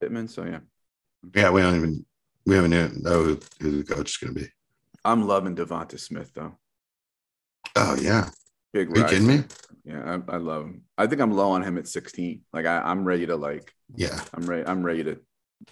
[0.00, 0.28] Pittman.
[0.28, 0.60] So yeah,
[1.34, 2.06] Yeah, we don't even
[2.46, 4.48] we haven't even know who, who the coach is going to be.
[5.04, 6.56] I'm loving Devonta Smith though.
[7.76, 8.30] Oh yeah,
[8.72, 9.44] Big are you kidding me?
[9.84, 10.82] Yeah, I, I love him.
[10.98, 12.42] I think I'm low on him at 16.
[12.52, 14.66] Like I, I'm ready to like, Yeah, I'm ready.
[14.66, 15.20] I'm ready to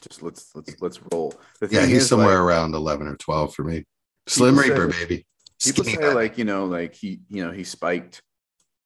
[0.00, 1.34] just let's let's let's roll.
[1.70, 3.84] Yeah, he's is, somewhere like, around eleven or twelve for me.
[4.26, 5.26] Slim People say- Reaper, baby.
[5.62, 6.12] people Skinny say guy.
[6.12, 8.22] like you know like he you know he spiked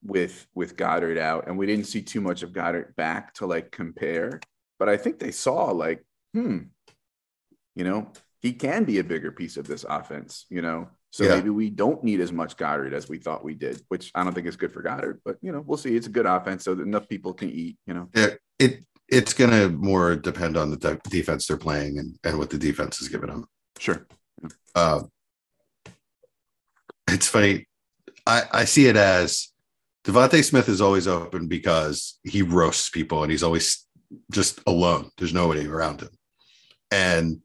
[0.02, 3.70] with with Goedert out, and we didn't see too much of Goedert back to like
[3.70, 4.40] compare.
[4.78, 6.58] But I think they saw like, hmm,
[7.74, 10.46] you know, he can be a bigger piece of this offense.
[10.50, 11.36] You know, so Yeah.
[11.36, 14.32] maybe we don't need as much Goedert as we thought we did, which I don't
[14.34, 15.20] think is good for Goedert.
[15.24, 15.94] But you know, we'll see.
[15.96, 17.76] It's a good offense, so that enough people can eat.
[17.86, 21.98] You know, it, it it's going to more depend on the de- defense they're playing
[21.98, 23.44] and, and what the defense is giving them.
[23.78, 24.06] sure.
[24.74, 25.02] Uh,
[27.08, 27.66] it's funny.
[28.26, 29.48] I, I see it as
[30.04, 33.84] Devonta Smith is always open because he roasts people and he's always
[34.30, 35.10] just alone.
[35.18, 36.10] There's nobody around him.
[36.92, 37.40] And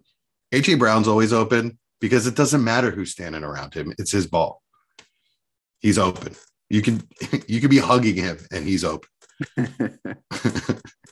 [0.53, 3.93] AJ Brown's always open because it doesn't matter who's standing around him.
[3.97, 4.61] It's his ball.
[5.79, 6.35] He's open.
[6.69, 7.07] You can
[7.47, 9.09] you can be hugging him and he's open.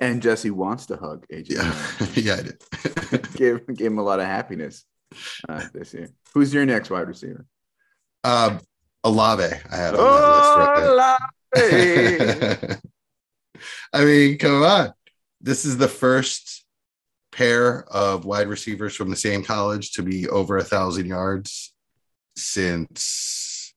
[0.02, 1.52] and Jesse wants to hug AJ.
[1.52, 1.76] Yeah.
[1.98, 2.10] Brown.
[2.16, 3.34] yeah, I did.
[3.36, 4.86] gave gave him a lot of happiness
[5.50, 6.10] uh, this year.
[6.34, 7.46] Who's your next wide receiver?
[8.24, 8.60] um
[9.04, 10.88] Olave, I had on that
[11.56, 11.68] list
[12.72, 12.78] right.
[13.94, 14.94] I mean, come on.
[15.42, 16.63] This is the first
[17.34, 21.74] pair of wide receivers from the same college to be over a thousand yards
[22.36, 23.74] since.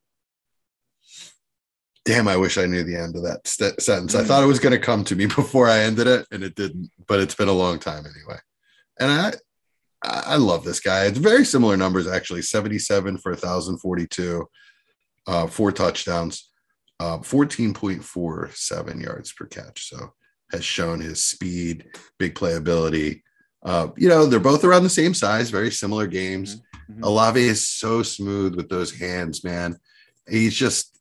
[2.05, 4.14] Damn, I wish I knew the end of that st- sentence.
[4.14, 6.55] I thought it was going to come to me before I ended it, and it
[6.55, 6.90] didn't.
[7.07, 8.38] But it's been a long time anyway.
[9.01, 9.33] And I,
[10.03, 11.07] I love this guy.
[11.07, 14.49] It's very similar numbers, actually 77 for 1,042,
[15.27, 16.51] uh, four touchdowns,
[17.01, 19.88] uh, 14.47 yards per catch.
[19.88, 20.12] So
[20.53, 21.87] has shown his speed,
[22.19, 23.23] big playability.
[23.66, 26.62] Uh, you know, they're both around the same size, very similar games.
[26.88, 27.02] Mhm.
[27.02, 29.76] Olave is so smooth with those hands, man.
[30.29, 30.96] He's just,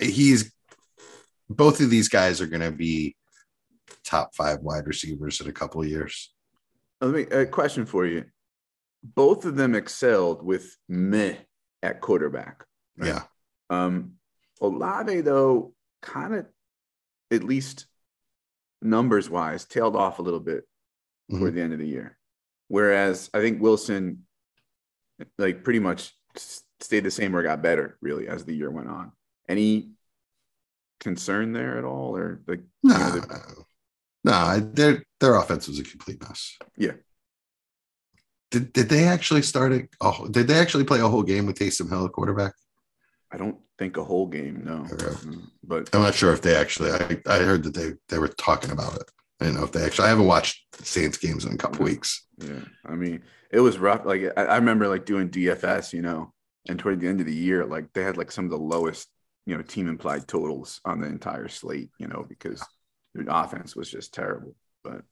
[0.00, 0.52] he's,
[1.48, 3.14] both of these guys are going to be
[4.02, 6.34] top five wide receivers in a couple of years.
[7.00, 8.24] Let me a question for you.
[9.04, 11.36] Both of them excelled with meh
[11.84, 12.64] at quarterback.
[12.96, 13.08] right?
[13.08, 13.22] Yeah.
[13.70, 14.14] Um,
[14.60, 15.72] Olave though,
[16.02, 16.46] kind of,
[17.30, 17.86] at least
[18.82, 20.64] numbers wise, tailed off a little bit
[21.30, 22.16] toward the end of the year.
[22.68, 24.26] Whereas I think Wilson,
[25.38, 26.14] like pretty much
[26.80, 29.12] stayed the same or got better really as the year went on.
[29.48, 29.90] Any
[31.00, 33.64] concern there at all, or like you know, No, the-
[34.24, 34.60] no, no.
[34.74, 36.56] Their their offense was a complete mess.
[36.76, 36.92] Yeah.
[38.50, 39.88] Did did they actually start it?
[40.00, 42.52] Oh, did they actually play a whole game with Taysom Hill quarterback?
[43.30, 44.86] I don't think a whole game, no.
[44.90, 45.04] Okay.
[45.06, 46.90] Mm, But I'm not sure if they actually.
[46.90, 49.10] I, I heard that they they were talking about it.
[49.40, 50.06] I don't know if they actually.
[50.06, 52.26] I haven't watched Saints games in a couple weeks.
[52.38, 53.22] Yeah, I mean,
[53.52, 54.04] it was rough.
[54.04, 56.32] Like I, I remember like doing DFS, you know,
[56.68, 59.08] and toward the end of the year, like they had like some of the lowest,
[59.46, 62.64] you know, team implied totals on the entire slate, you know, because
[63.14, 64.54] the offense was just terrible.
[64.82, 65.02] But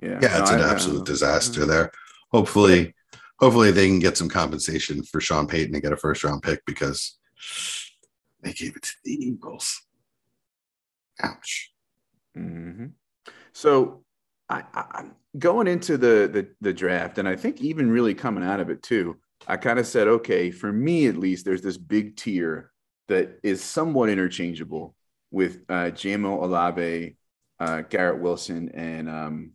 [0.00, 1.92] yeah, Yeah, it's no, an I- I- absolute disaster there.
[2.32, 2.94] Hopefully,
[3.40, 6.60] hopefully they can get some compensation for Sean Payton and get a first round pick
[6.66, 7.16] because
[8.42, 9.80] they gave it to the Eagles.
[11.22, 11.72] Ouch.
[12.36, 12.92] Mhm.
[13.56, 14.02] So
[14.50, 18.44] I, I, I'm going into the, the the draft, and I think even really coming
[18.44, 19.16] out of it too.
[19.46, 22.70] I kind of said, okay, for me at least, there's this big tier
[23.08, 24.94] that is somewhat interchangeable
[25.30, 27.16] with uh, JMO Olave,
[27.58, 29.52] uh, Garrett Wilson, and um,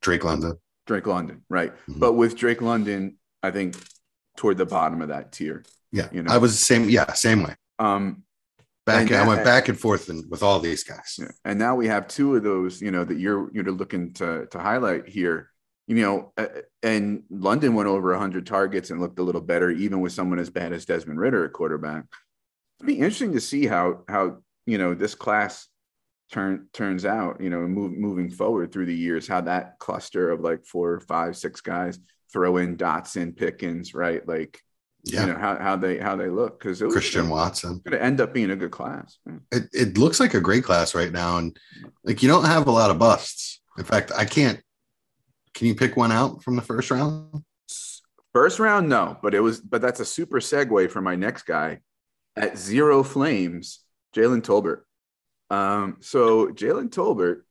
[0.00, 0.54] Drake London.
[0.86, 1.72] Drake London, right?
[1.88, 1.98] Mhm.
[1.98, 3.74] But with Drake London, I think
[4.36, 5.64] toward the bottom of that tier.
[5.90, 6.32] Yeah, You know.
[6.32, 6.88] I was the same.
[6.88, 7.56] Yeah, same way.
[7.80, 8.22] Um,
[8.88, 11.16] Back, And I went back and forth and, with all these guys.
[11.18, 11.28] Yeah.
[11.44, 14.58] And now we have two of those, you know, that you're you're looking to to
[14.58, 15.50] highlight here.
[15.86, 16.46] You know, uh,
[16.82, 20.50] and London went over 100 targets and looked a little better, even with someone as
[20.50, 22.04] bad as Desmond Ridder at quarterback.
[22.78, 25.66] It'd be interesting to see how how you know this class
[26.32, 27.40] turn turns out.
[27.40, 31.36] You know, move, moving forward through the years, how that cluster of like four, five,
[31.36, 31.98] six guys
[32.32, 34.26] throw in Dotson, Pickens, right?
[34.26, 34.60] Like,
[35.04, 37.80] Yeah, you know, how how they how they look because Christian Watson.
[37.84, 39.18] going to end up being a good class.
[39.52, 41.56] It, it looks like a great class right now, and
[42.04, 43.60] like you don't have a lot of busts.
[43.78, 44.60] In fact, I can't.
[45.54, 47.44] Can you pick one out from the first round?
[48.32, 51.80] First round, no, but it was, but that's a super segue for my next guy
[52.36, 53.80] at zero flames,
[54.14, 54.82] Jalen Tolbert.
[55.50, 57.42] Um, so Jalen Tolbert,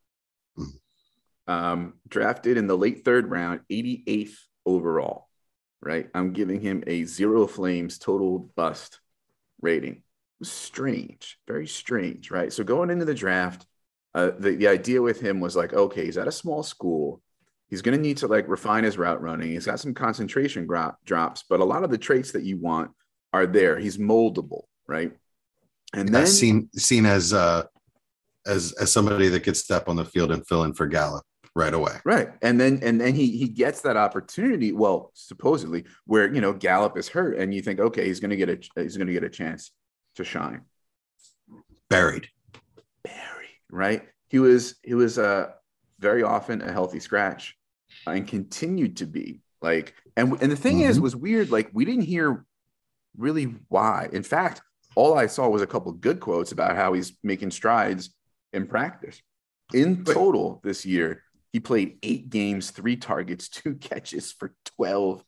[1.47, 5.26] um, drafted in the late third round, 88th overall,
[5.87, 6.09] right?
[6.13, 9.01] I'm giving him a zero flames total bust
[9.61, 10.03] rating.
[10.43, 12.53] Strange, very strange, right?
[12.53, 13.65] So going into the draft,
[14.15, 17.21] uh, the, the idea with him was like, okay, he's at a small school.
[17.69, 19.51] He's going to need to like refine his route running.
[19.51, 22.91] He's got some concentration gro- drops, but a lot of the traits that you want
[23.33, 23.79] are there.
[23.79, 25.11] He's moldable, right?
[25.93, 27.63] And Yeah, then seen seen as uh
[28.45, 31.25] as as somebody that could step on the field and fill in for Gallup
[31.57, 31.97] right away.
[32.05, 34.71] right, and then and then he he gets that opportunity.
[34.71, 38.37] Well, supposedly, where you know Gallup is hurt, and you think, okay, he's going to
[38.37, 39.71] get a he's going to get a chance
[40.15, 40.61] to shine.
[41.89, 42.27] Buried.
[43.03, 44.03] Buried, right?
[44.29, 45.47] He was he was uh
[45.99, 47.57] very often a healthy scratch
[48.05, 51.01] and continued to be like and and the thing is Mhm.
[51.01, 52.45] was weird like we didn't hear
[53.17, 54.09] really why.
[54.11, 54.61] In fact,
[54.95, 58.13] all I saw was a couple good quotes about how he's making strides
[58.53, 59.21] in practice.
[59.73, 65.23] In total this year, he played 8 games, 3 targets, 2 catches for 12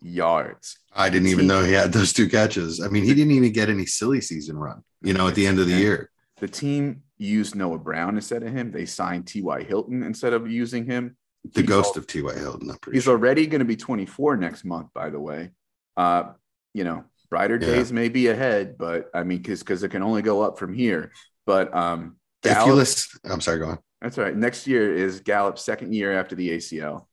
[0.00, 0.78] yards.
[0.92, 2.80] I didn't even Team- know he had those two catches.
[2.80, 5.58] I mean, he didn't even get any silly season run, you know, at the end
[5.58, 6.10] of the year.
[6.38, 8.70] The team used Noah Brown instead of him.
[8.70, 9.64] They signed T.Y.
[9.64, 11.16] Hilton instead of using him.
[11.52, 12.32] The He's ghost of T.Y.
[12.34, 13.14] Hilton, He's sure.
[13.14, 15.50] already going to be 24 next month, by the way.
[15.96, 16.32] Uh,
[16.74, 17.66] you know, brighter Yeah.
[17.66, 20.74] days may be ahead, but I mean, because because it can only go up from
[20.74, 21.10] here.
[21.46, 23.78] But um, if you listen, I'm sorry, go on.
[24.00, 24.36] That's all right.
[24.36, 27.06] Next year is Gallup's second year after the ACL,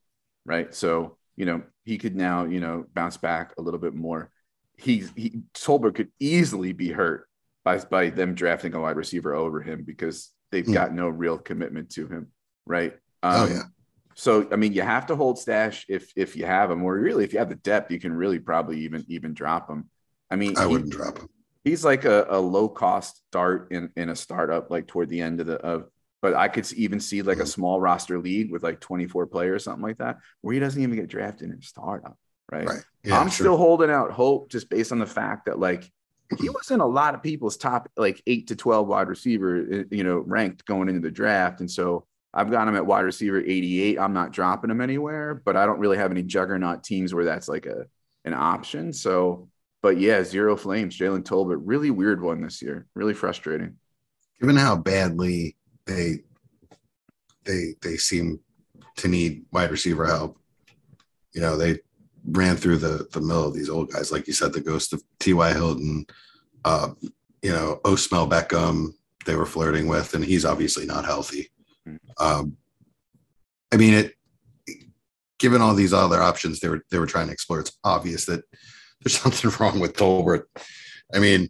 [0.44, 0.74] right?
[0.74, 4.30] So you know he could now you know bounce back a little bit more.
[4.76, 7.28] He's he Tolbert could easily be hurt
[7.64, 11.90] by by them drafting a wide receiver over him because they've got no real commitment
[11.90, 12.28] to him,
[12.66, 12.94] right?
[13.22, 13.62] Oh, Um, yeah.
[14.14, 17.24] So I mean, you have to hold stash if if you have him, or really
[17.24, 19.90] if you have the depth, you can really probably even even drop him.
[20.30, 21.28] I mean, I he- wouldn't drop him.
[21.64, 25.40] he's like a, a low cost start in in a startup, like toward the end
[25.40, 25.88] of the of
[26.22, 29.82] but I could even see like a small roster league with like 24 players, something
[29.82, 32.16] like that, where he doesn't even get drafted in startup.
[32.50, 32.66] Right.
[32.66, 32.82] Right.
[33.04, 33.44] Yeah, I'm sure.
[33.44, 35.90] still holding out hope just based on the fact that like
[36.38, 39.82] he was in a lot of people's top like eight to 12 wide receiver, uh,
[39.90, 41.60] you know, ranked going into the draft.
[41.60, 43.98] And so I've got him at wide receiver 88.
[43.98, 47.48] I'm not dropping him anywhere, but I don't really have any juggernaut teams where that's
[47.48, 47.86] like a
[48.24, 48.92] an option.
[48.92, 49.48] So,
[49.82, 53.76] but yeah, zero flames, Jalen Tolbert, really weird one this year, really frustrating.
[54.40, 56.18] given how badly they
[57.44, 58.40] they they seem
[58.96, 60.38] to need wide receiver help.
[61.32, 61.80] You know, they
[62.24, 65.02] ran through the the middle of these old guys, like you said, the ghost of
[65.20, 65.52] T.Y.
[65.52, 66.06] Hilton,
[66.64, 66.90] uh,
[67.42, 68.94] you know, Odell Beckham,
[69.24, 71.50] they were flirting with, and he's obviously not healthy.
[72.18, 72.56] Um,
[73.72, 74.14] I mean, it
[75.38, 78.42] given all these other options they were they were trying to explore, it's obvious that
[79.00, 80.44] there's something wrong with Tolbert.
[81.14, 81.48] I mean,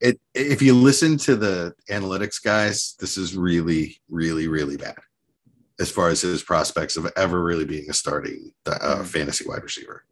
[0.00, 4.96] it if you listen to the analytics guys, this is really, really, really bad
[5.80, 10.04] as far as his prospects of ever really being a starting uh, fantasy wide receiver.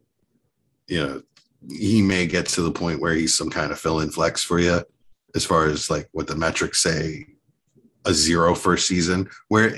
[0.87, 1.21] You know,
[1.69, 4.81] he may get to the point where he's some kind of fill-in flex for you,
[5.35, 7.25] as far as like what the metrics say,
[8.05, 9.77] a zero first season where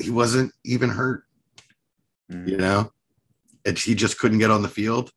[0.00, 1.24] he wasn't even hurt.
[2.30, 2.48] Mhm.
[2.48, 2.92] You know,
[3.64, 5.10] and he just couldn't get on the field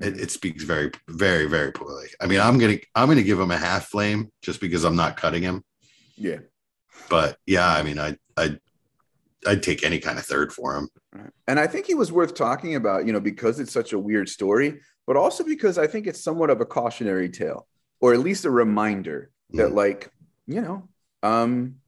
[0.00, 3.50] it, it speaks very very very poorly i mean i'm gonna i'm gonna give him
[3.50, 5.62] a half flame just because i'm not cutting him
[6.16, 6.38] Yeah.
[7.08, 8.56] but yeah i mean i i
[9.46, 10.88] i'd take any kind of third for him
[11.48, 14.28] And I think he was worth talking about, you know, because it's such a weird
[14.28, 17.66] story, but also because I think it's somewhat of a cautionary tale,
[18.00, 19.74] or at least a reminder that, Mm.
[19.74, 20.08] like,
[20.46, 20.88] you know,
[21.24, 21.80] um,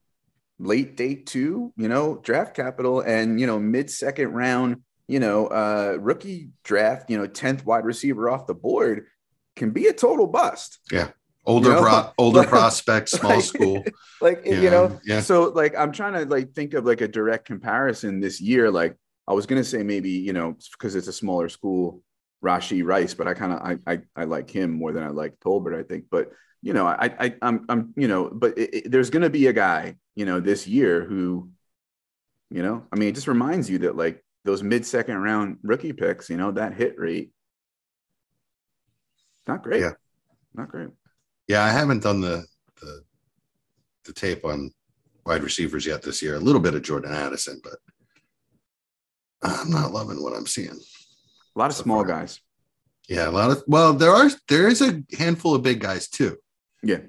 [0.59, 5.47] late day two, you know, draft capital and, you know, mid second round, you know,
[5.47, 9.05] uh, rookie draft, you know, 10th wide receiver off the board
[9.55, 10.79] can be a total bust.
[10.91, 11.09] Yeah.
[11.45, 11.81] Older You know?
[11.81, 13.83] pro, older prospect small like- school
[14.21, 15.19] Like, Yeah, you know, yeah.
[15.19, 18.71] so like I'm trying to like think of like a direct comparison this year.
[18.71, 18.95] Like
[19.27, 22.01] I was gonna say maybe you know because it's a smaller school,
[22.41, 25.37] Rashee Rice, but I kind of I, I I like him more than I like
[25.41, 25.77] Tolbert.
[25.77, 29.09] I think, but you know I I I'm I'm you know but it, it- there's
[29.09, 31.49] gonna be a guy you know this year who,
[32.49, 35.93] you know I mean it just reminds you that like those mid second round rookie
[35.93, 37.31] picks, you know that hit rate,
[39.47, 39.81] not great.
[39.81, 39.91] Yeah.
[40.55, 40.89] Not great.
[41.47, 42.45] yeah i haven't done the
[42.79, 43.01] the
[44.05, 44.69] the tape on
[45.25, 47.73] wide receivers yet this year a little bit of jordan addison but
[49.41, 50.69] i'm not loving what i'm seeing
[51.55, 52.07] A lot of So small far.
[52.19, 52.39] guys.
[53.09, 56.37] yeah a lot of well there are there is a handful of big guys too
[56.83, 56.99] Yeah.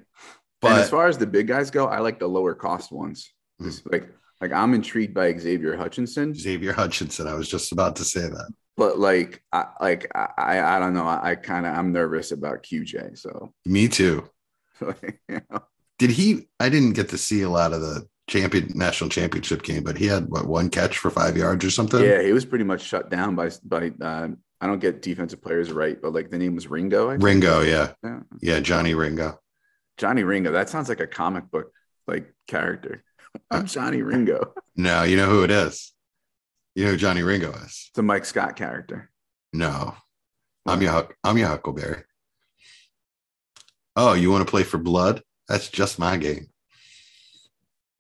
[0.63, 3.31] but and as far as the big guys go, I like the lower cost ones.
[3.61, 3.71] Hmm.
[3.93, 4.09] Like,
[4.41, 7.27] like I'm intrigued by Xavier Hutchinson, Xavier Hutchinson.
[7.27, 8.53] I was just about to say that.
[8.77, 11.07] but like, I like I I, don't know.
[11.07, 13.19] I, I kind of I'm nervous about QJ.
[13.19, 14.29] So, Me too.
[14.81, 15.61] like, you know.
[15.99, 16.49] Did he?
[16.59, 20.07] I didn't get to see a lot of the champion national championship game, but he
[20.07, 22.03] had what one catch for five yards or something.
[22.03, 23.93] yeah, he was pretty much shut down by by.
[24.01, 24.29] Uh,
[24.61, 27.11] I don't get defensive players right, but like the name was Ringo.
[27.11, 27.15] I.
[27.15, 27.61] Ringo.
[27.61, 28.21] Yeah, Yeah.
[28.41, 29.39] yeah, Johnny Ringo.
[29.99, 30.53] Johnny Ringo.
[30.53, 31.71] That sounds like a comic book
[32.09, 33.05] like character.
[33.51, 34.53] I'm Johnny Ringo.
[34.77, 35.93] No, you know who it is.
[36.75, 37.87] You know who Johnny Ringo is.
[37.91, 39.11] It's a Mike Scott character.
[39.53, 39.95] No,
[40.67, 42.03] I'm your I'm your Huckleberry.
[43.97, 45.23] Oh, you want to play for blood?
[45.49, 46.49] That's just my game.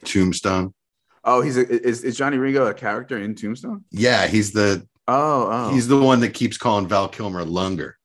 [0.05, 0.75] Tombstone.
[1.23, 3.85] Oh, he's a, is is Johnny Ringo a character in Tombstone?
[3.90, 7.99] Yeah, he's the Oh, oh, he's the one that keeps calling Val Kilmer Lunger.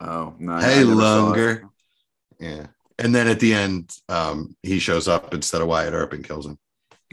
[0.00, 0.58] oh, no.
[0.58, 0.84] Hey.
[0.84, 1.64] Lunger.
[2.38, 2.66] Yeah.
[3.00, 6.46] And then at the end, um, he shows up instead of Wyatt Earp and kills
[6.46, 6.58] him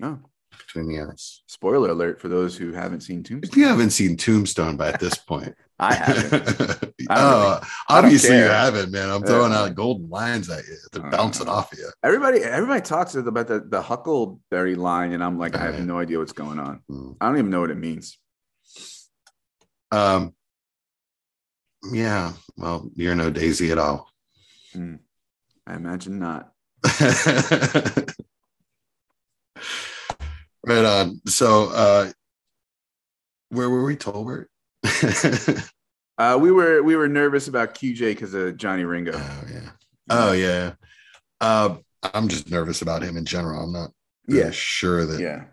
[0.04, 0.20] Oh,
[0.52, 1.42] between the eyes.
[1.48, 3.60] spoiler alert for those who haven't seen If Tombstone.
[3.60, 6.94] you haven't seen Tombstone by at this point, I haven't.
[7.10, 9.10] oh, I don't obviously you haven't, man.
[9.10, 9.60] I'm throwing Yeah.
[9.62, 10.78] out golden lines at you.
[10.92, 11.90] They're Uh, bouncing off of you.
[12.04, 15.84] Everybody, everybody talks about the the Huckleberry line, and I'm like, I have Right.
[15.84, 16.82] no idea what's going on.
[16.92, 17.16] Mm.
[17.22, 18.18] I don't even know what it means.
[19.92, 20.34] Um,
[21.92, 22.34] yeah.
[22.58, 24.10] Well, you're no Daisy at all.
[24.74, 24.96] Hmm.
[25.68, 26.52] I imagine not.
[30.66, 31.22] right on.
[31.28, 32.12] So, uh,
[33.50, 34.46] where were we, Tolbert?
[36.20, 39.12] Uh, we were we were nervous about QJ because of Johnny Ringo.
[39.14, 39.70] Oh yeah.
[40.10, 40.72] Oh yeah.
[41.40, 43.62] Uh, I'm just nervous about him in general.
[43.64, 43.92] I'm not
[44.28, 44.50] really Yeah.
[44.50, 45.44] sure that yeah.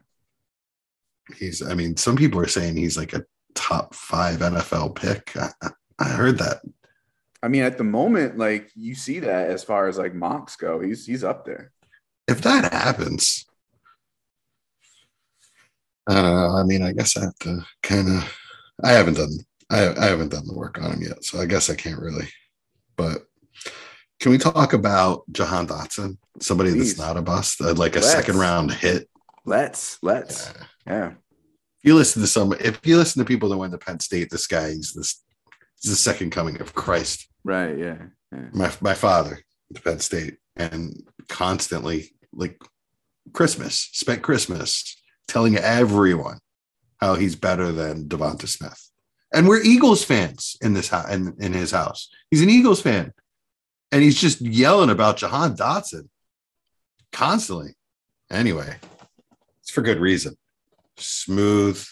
[1.38, 1.60] he's.
[1.60, 5.36] I mean, some people are saying he's like a top five NFL pick.
[5.36, 6.62] I, I- I heard that.
[7.44, 10.80] I mean, at the moment, like you see that as far as like mocks go,
[10.80, 11.72] he's he's up there.
[12.26, 13.44] If that happens,
[16.08, 16.56] I don't know.
[16.56, 18.36] I mean, I guess I have to kind of.
[18.82, 19.30] I haven't done.
[19.70, 22.28] I I haven't done the work on him yet, so I guess I can't really.
[22.96, 23.26] But
[24.20, 26.16] Can we talk about Jahan Dotson?
[26.40, 26.96] Somebody Please.
[26.96, 28.10] that's not a bust, uh, like a Let's.
[28.12, 29.08] second round hit.
[29.44, 31.08] Let's let's Uh, yeah.
[31.10, 34.30] if you listen to some, if you listen to people that went to Penn State,
[34.30, 35.22] this guy he's this
[35.82, 37.28] he's the second coming of Christ.
[37.44, 37.78] Right.
[37.78, 37.98] Yeah.
[38.32, 38.48] yeah.
[38.52, 39.38] My my father
[39.74, 42.60] to Penn State and constantly like
[43.32, 44.96] Christmas spent Christmas
[45.28, 46.38] telling everyone
[46.98, 48.90] how he's better than Devonta Smith.
[49.32, 52.08] And we're Eagles fans in this house in, in his house.
[52.30, 53.12] He's an Eagles fan.
[53.90, 56.08] And he's just yelling about Jahan Dotson
[57.12, 57.74] constantly.
[58.30, 58.76] Anyway,
[59.60, 60.36] it's for good reason.
[60.96, 61.84] Smooth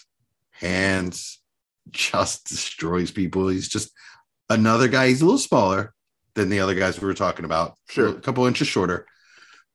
[0.51, 1.41] hands,
[1.91, 3.47] just destroys people.
[3.47, 3.91] He's just
[4.49, 5.07] another guy.
[5.07, 5.93] He's a little smaller
[6.35, 7.75] than the other guys we were talking about.
[7.89, 8.09] Sure.
[8.09, 9.05] A couple inches shorter,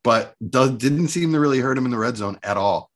[0.02, 2.90] but does, didn't seem to really hurt him in the red zone at all.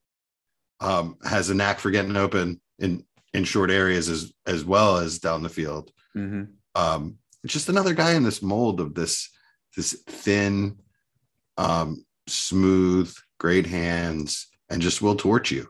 [0.80, 5.18] Um, has a knack for getting open in in short areas as as well as
[5.18, 5.92] down the field.
[6.12, 6.44] hmm
[6.74, 9.28] Um, just another guy in this mold of this
[9.76, 10.78] this thin,
[11.56, 15.68] um, smooth, great hands, and just will torch you,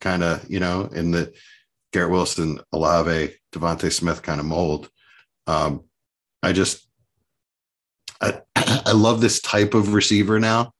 [0.00, 1.32] kind of you know in the
[1.92, 4.90] Garrett Wilson, Olave, Devonta Smith kind of mold.
[5.46, 5.84] Um,
[6.42, 6.86] I just
[8.20, 10.72] I, I love this type of receiver now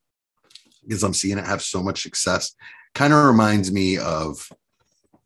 [0.82, 2.54] because I'm seeing it have so much success.
[2.94, 4.48] Kind of reminds me of,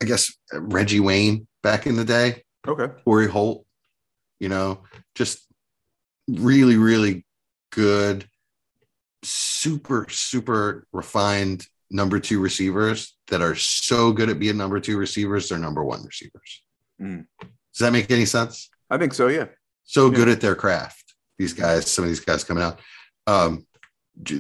[0.01, 2.89] I guess, Reggie Wayne back in the day, Okay.
[3.05, 3.65] Torry Holt,
[4.39, 4.85] you know,
[5.15, 5.47] just
[6.29, 7.25] really, really
[7.71, 8.29] good,
[9.23, 15.49] super, super refined number two receivers that are so good at being number two receivers,
[15.49, 16.63] they're number one receivers.
[17.01, 17.27] Mm.
[17.41, 18.71] Does that make any sense?
[18.91, 19.29] I think so.
[19.29, 19.47] Yeah.
[19.85, 20.17] so Yeah.
[20.17, 21.15] good at their craft.
[21.39, 22.81] These guys, some of these guys coming out.
[23.27, 23.67] Um,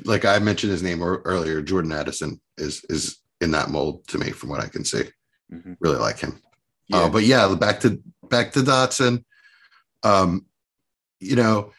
[0.04, 4.30] like I mentioned his name earlier, Jordan Addison is is in that mold to me,
[4.32, 5.04] from what I can see.
[5.52, 5.76] Mhm.
[5.80, 6.42] Really like him.
[6.88, 6.98] Yeah.
[7.02, 9.24] Uh, but yeah, back to back to Dotson.
[10.02, 10.46] Um,
[11.20, 11.72] you know,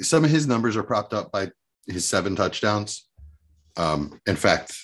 [0.00, 1.50] some of his numbers are propped up by
[1.86, 3.06] his seven touchdowns.
[3.76, 4.76] Um, in fact,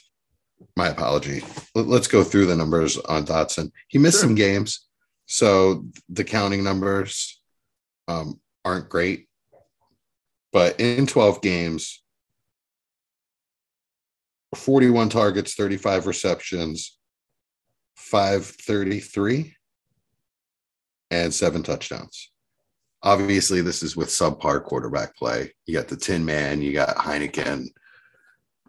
[0.77, 1.43] my apology.
[1.75, 3.71] Let- Let's go through the numbers on Dotson.
[3.89, 4.29] He missed Sure.
[4.29, 4.87] some games,
[5.31, 7.41] so the counting numbers
[8.09, 9.29] um, aren't great.
[10.53, 12.03] But in 12 games,
[14.57, 16.99] 41 targets, 35 receptions,
[17.95, 19.55] 533,
[21.13, 22.33] and seven touchdowns.
[23.05, 25.53] Obviously, this is with subpar quarterback play.
[25.65, 27.69] You got the Tin Man, you got Heinicke.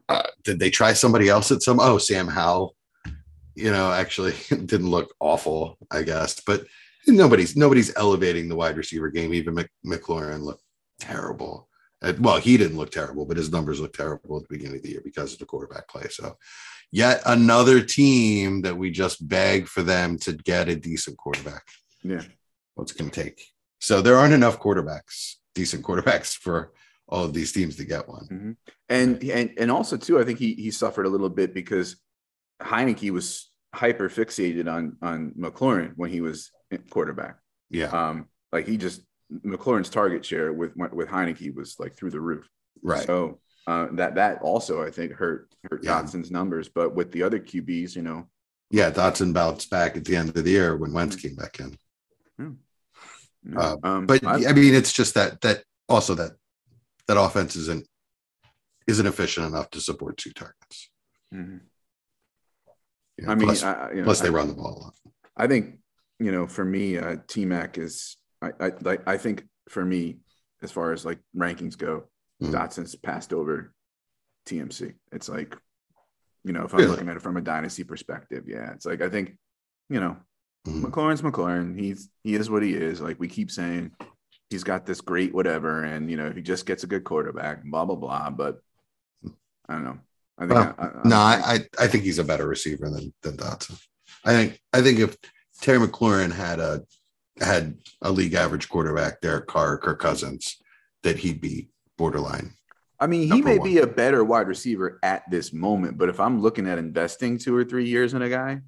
[0.08, 1.80] Uh, did they try somebody else at some?
[1.80, 2.76] Oh, Sam Howell.
[3.56, 6.66] You know, actually didn't look awful, I guess, but
[7.08, 9.34] nobody's nobody's elevating the wide receiver game.
[9.34, 10.64] Even Mc, McLaurin looked
[11.00, 11.68] terrible.
[12.20, 14.90] Well, he didn't look terrible, but his numbers looked terrible at the beginning of the
[14.90, 16.08] year because of the quarterback play.
[16.10, 16.36] So,
[16.92, 21.64] yet another team that we just begged for them to get a decent quarterback.
[22.04, 22.24] Yeah.
[22.74, 23.44] What's going to take?
[23.80, 26.72] So there aren't enough quarterbacks, decent quarterbacks for
[27.08, 28.28] all of these teams to get one.
[28.32, 28.52] Mm-hmm.
[28.90, 31.98] And and and also too, I think he he suffered a little bit because
[32.62, 36.52] Heinicke was hyper fixated on on McLaurin when he was
[36.90, 37.38] quarterback.
[37.70, 39.02] Yeah, Um, like he just
[39.46, 42.48] McLaurin's target share with with Heinicke was like through the roof.
[42.84, 43.06] right.
[43.06, 46.02] So uh, that that also I think hurt hurt Yeah.
[46.02, 46.68] Dotson's numbers.
[46.70, 48.28] But with the other QBs, you know,
[48.72, 51.78] yeah, Dotson bounced back at the end of the year when Wentz came back in.
[52.40, 52.58] you
[53.44, 56.32] know, Uh, um, But I- I mean, it's just that that also that
[57.08, 57.88] that offense isn't
[58.88, 60.90] isn't efficient enough to support two targets.
[61.34, 61.62] Mhm.
[63.22, 64.94] Know, I mean, plus, I, you know, plus they I- run the ball a lot.
[65.38, 65.78] I think
[66.20, 70.18] you know, for me, uh, T Mac is I, I like I think for me,
[70.62, 72.04] as far as like rankings go,
[72.42, 72.52] Mhm.
[72.52, 73.74] Dotson's passed over
[74.48, 74.94] TMC.
[75.12, 75.56] It's like,
[76.44, 76.92] you know, if I'm Really?
[76.92, 79.38] looking at it from a dynasty perspective, yeah, it's like I think,
[79.90, 80.18] you know,
[80.68, 80.84] Mhm.
[80.84, 81.80] McLaurin's McLaurin.
[81.80, 83.02] He's he is what he is.
[83.02, 83.92] Like we keep saying,
[84.50, 87.64] he's got this great whatever, and you know, if he just gets a good quarterback,
[87.64, 88.30] blah blah blah.
[88.32, 88.60] But
[89.70, 90.00] I don't know.
[90.42, 93.38] I think Well, I, I, No, I, I think he's a better receiver than than
[93.38, 93.80] Dotson.
[94.26, 95.16] I think I think if
[95.62, 96.82] Terry McLaurin had a
[97.40, 100.58] had a league average quarterback, Derek Carr, Kirk Cousins,
[101.04, 102.54] that he'd be borderline.
[103.00, 103.68] I mean, he may one.
[103.68, 107.56] be a better wide receiver at this moment, but if I'm looking at investing two
[107.56, 108.62] or three years in a guy,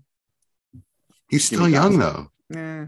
[1.29, 2.27] He's still young though.
[2.49, 2.85] Yeah.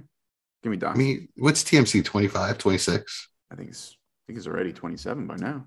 [0.61, 0.95] give me Doc.
[0.95, 3.29] I mean, what's TMC 25, 26?
[3.51, 5.65] I think he's I think he's already 27 by now.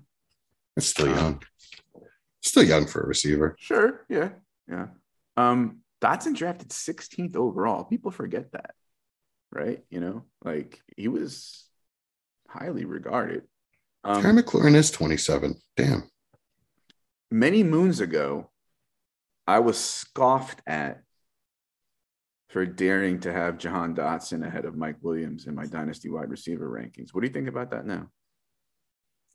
[0.77, 1.43] It's still Uh, young.
[2.41, 3.55] Still young for a receiver.
[3.59, 4.29] Sure, yeah,
[4.67, 4.87] yeah.
[5.35, 7.83] Um, Dotson drafted 16th overall.
[7.83, 8.75] People forget that,
[9.51, 9.83] right?
[9.89, 11.65] You know, like he was
[12.47, 13.43] highly regarded.
[14.03, 15.55] Um, Terry McLaurin is 27.
[15.75, 16.09] Damn.
[17.29, 18.49] many moons ago,
[19.45, 21.01] I was scoffed at
[22.49, 26.67] for daring to have Jahan Dotson ahead of Mike Williams in my dynasty wide receiver
[26.69, 27.09] rankings.
[27.13, 28.09] What do you think about that now?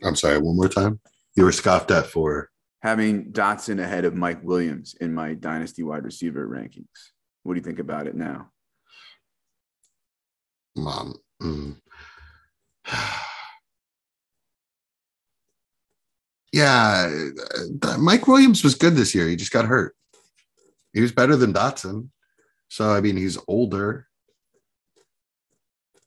[0.02, 1.00] I'm sorry, one more time.
[1.36, 2.50] You were scoffed at for
[2.84, 6.84] Having Dotson ahead of Mike Williams in my dynasty wide receiver rankings.
[7.42, 8.50] What do you think about it now?
[10.76, 11.14] mom.
[11.42, 11.76] Mm.
[16.52, 17.10] yeah,
[17.82, 19.28] uh, Mike Williams was good this year.
[19.28, 19.94] He just got hurt.
[20.92, 22.08] He was better than Dotson.
[22.68, 24.06] So I mean, he's older.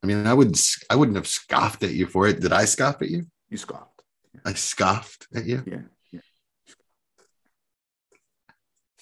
[0.04, 0.60] I mean, I wouldn't
[0.90, 2.40] I wouldn't have scoffed at you for it.
[2.40, 3.26] Did I scoff at you?
[3.50, 4.04] You scoffed.
[4.46, 5.64] I scoffed at you.
[5.66, 5.82] Yeah.
[6.12, 6.20] yeah.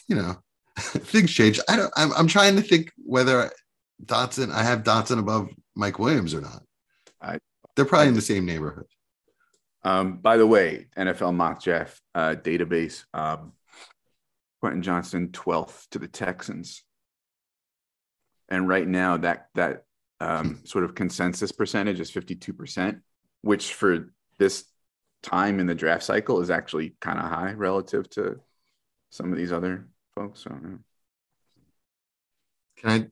[0.07, 0.35] You know,
[0.77, 1.59] things change.
[1.69, 1.93] I don't.
[1.95, 3.51] I'm, I'm trying to think whether
[4.03, 4.51] Dotson.
[4.51, 6.63] I have Dotson above Mike Williams or not.
[7.21, 7.39] I-
[7.75, 8.85] They're probably in the same neighborhood.
[9.83, 13.53] Um, by the way, NFL mock draft uh, database, um,
[14.59, 16.83] Quentin Johnston 12th to the Texans.
[18.49, 19.83] And right now that that
[20.19, 23.01] um, sort of consensus percentage is 52%,
[23.41, 24.65] which for this
[25.21, 28.39] time in the draft cycle is actually kind of high relative to
[29.09, 30.41] some of these other folks.
[30.43, 30.77] So yeah.
[32.77, 33.07] Can I?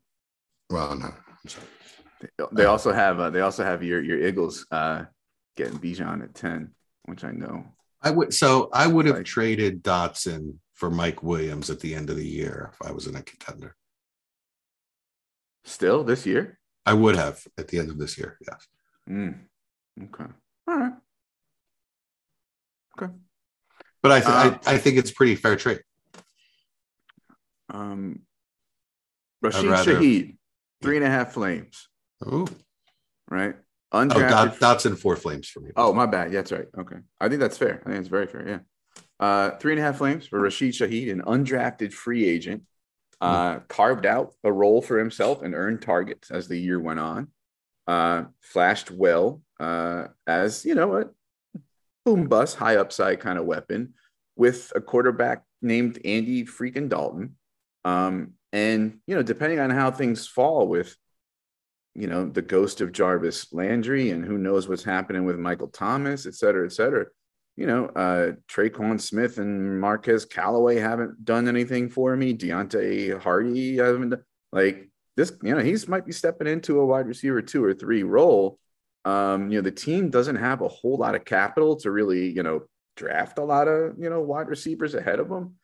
[0.73, 1.05] Well, no.
[1.07, 1.67] I'm sorry.
[2.53, 5.05] they also have uh, they also have your your Eagles uh,
[5.57, 6.71] getting Bijan at 10,
[7.05, 7.65] which I know.
[8.01, 8.33] I would.
[8.33, 12.27] So I would have Like- traded Dotson for Mike Williams at the end of the
[12.27, 13.75] year if I was in a contender.
[15.65, 16.59] Still this year?
[16.85, 18.37] I would have at the end of this year.
[18.45, 18.67] Yes.
[19.09, 19.39] Mm.
[20.03, 20.25] Okay.
[20.67, 20.91] All right.
[23.01, 23.13] Okay.
[24.01, 25.81] But I, th- Uh, I I think it's pretty fair trade.
[27.73, 28.21] Um,
[29.41, 30.37] Rashid rather- Shaheed,
[30.81, 31.89] three and a half flames,
[32.25, 32.47] Oh,
[33.29, 33.55] right?
[33.91, 34.29] oh Undrafted.
[34.29, 35.71] Dot, Dotson four flames for me.
[35.75, 36.31] oh, my bad.
[36.31, 36.67] Yeah, that's right.
[36.77, 36.97] Okay.
[37.19, 37.81] I think that's fair.
[37.85, 38.47] I think it's very fair.
[38.47, 38.59] Yeah.
[39.19, 42.63] Uh, three and a half flames for Rashid Shaheed, an undrafted free agent,
[43.21, 47.27] uh, carved out a role for himself and earned targets as the year went on.
[47.87, 51.05] Uh, flashed well uh, as, you know, a
[52.05, 53.93] boom bust, high upside kind of weapon
[54.35, 57.35] with a quarterback named Andy freaking Dalton.
[57.85, 60.95] Um, and, you know, depending on how things fall with,
[61.95, 66.25] you know, the ghost of Jarvis Landry and who knows what's happening with Michael Thomas,
[66.25, 67.05] et cetera, et cetera.
[67.55, 72.35] You know, uh, Tre'Quan Smith and Marquez Callaway haven't done anything for me.
[72.35, 77.05] Deonte Harty haven't done, like this, you know, he's might be stepping into a wide
[77.05, 78.57] receiver two or three role.
[79.05, 82.41] Um, you know, the team doesn't have a whole lot of capital to really, you
[82.41, 82.63] know,
[82.95, 85.55] draft a lot of, you know, wide receivers ahead of them.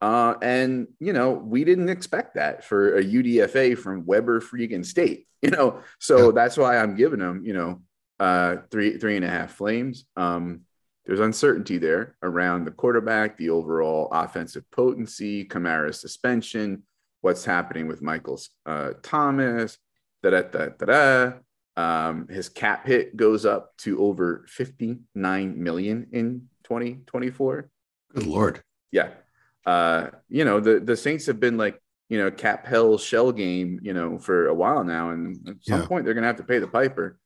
[0.00, 5.26] Uh, and you know, we didn't expect that for a UDFA from Weber Freaking State,
[5.42, 5.80] you know.
[5.98, 6.32] So Yeah.
[6.32, 7.82] that's why I'm giving them, you know,
[8.20, 10.04] uh three, three and a half flames.
[10.16, 10.62] Um,
[11.06, 16.82] there's uncertainty there around the quarterback, the overall offensive potency, Kamara's suspension,
[17.22, 19.78] what's happening with Michael's uh Thomas,
[20.22, 21.32] da da da da da.
[21.76, 27.70] Um, his cap hit goes up to over 59 million in 2024
[28.14, 28.60] Good lord.
[28.90, 29.10] yeah
[29.68, 31.76] uh you know the the saints have been like
[32.08, 35.04] you know cap hell shell game you know for a while now.
[35.10, 35.86] And at some Yeah.
[35.86, 37.18] point they're gonna have to pay the piper.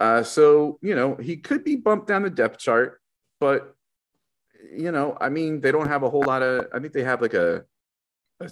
[0.00, 3.00] Uh so you know he could be bumped down the depth chart
[3.44, 3.58] but
[4.84, 7.20] you know i mean they don't have a whole lot of i think they have
[7.20, 7.64] like a,
[8.40, 8.48] a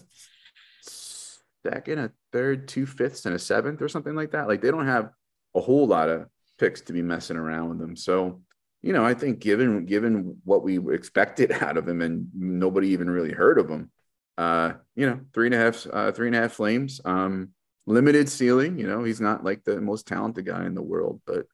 [0.83, 4.49] second a third two fifths and a seventh or something like that.
[4.49, 5.11] Like they don't have
[5.55, 6.27] a whole lot of
[6.59, 7.97] picks to be messing around with them.
[7.97, 8.43] So
[8.83, 13.09] you know, I think given given what we expected out of him, and nobody even
[13.09, 13.91] really heard of him,
[14.37, 17.51] uh, you know, three and a half, uh, three and a half flames, um,
[17.87, 18.79] limited ceiling.
[18.79, 21.47] You know, he's not like the most talented guy in the world, but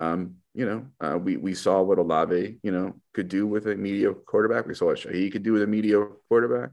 [0.00, 3.76] um, you know, uh, we we saw what Olave, you know, could do with a
[3.76, 4.66] mediocre quarterback.
[4.66, 6.70] We saw what Shaheed could do with a mediocre quarterback.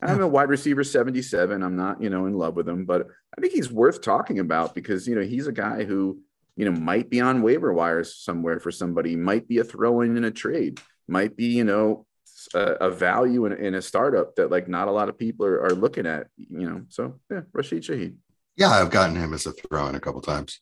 [0.00, 1.60] I'm a wide receiver 77.
[1.60, 4.74] I'm not, you know, in love with him, but I think he's worth talking about
[4.74, 6.20] because you know he's a guy who
[6.58, 10.16] you know, might be on waiver wires somewhere for somebody, might be a throw in
[10.16, 12.04] in a trade, might be, you know,
[12.52, 15.62] a, a value in, in a startup that like not a lot of people are,
[15.64, 16.82] are looking at, you know.
[16.88, 18.16] So yeah, Rashid Shaheed.
[18.56, 20.60] Yeah, I've gotten him as a throw in a couple times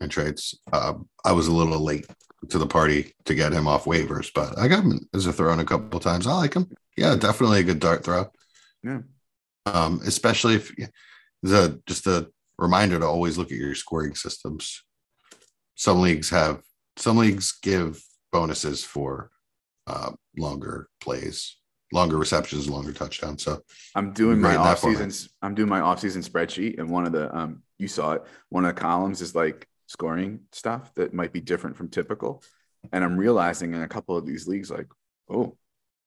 [0.00, 0.56] in trades.
[0.72, 0.94] Uh,
[1.24, 2.06] I was a little late
[2.50, 5.52] to the party to get him off waivers, but I got him as a throw
[5.52, 6.28] in a couple times.
[6.28, 6.70] I like him.
[6.96, 8.30] Yeah, definitely a good dart throw.
[8.84, 9.00] Yeah.
[9.66, 10.72] Um, especially if
[11.42, 14.84] the just a reminder to always look at your scoring systems.
[15.82, 16.62] Some leagues have
[16.96, 19.32] some leagues give bonuses for
[19.88, 21.56] uh, longer plays,
[21.92, 23.42] longer receptions, longer touchdowns.
[23.42, 23.62] So
[23.96, 25.30] I'm doing my Great in that off seasons.
[25.42, 28.22] I'm doing my off season spreadsheet, and one of the um, you saw it.
[28.48, 32.44] One of the columns is like scoring stuff that might be different from typical,
[32.92, 34.86] and I'm realizing in a couple of these leagues, like,
[35.28, 35.56] oh,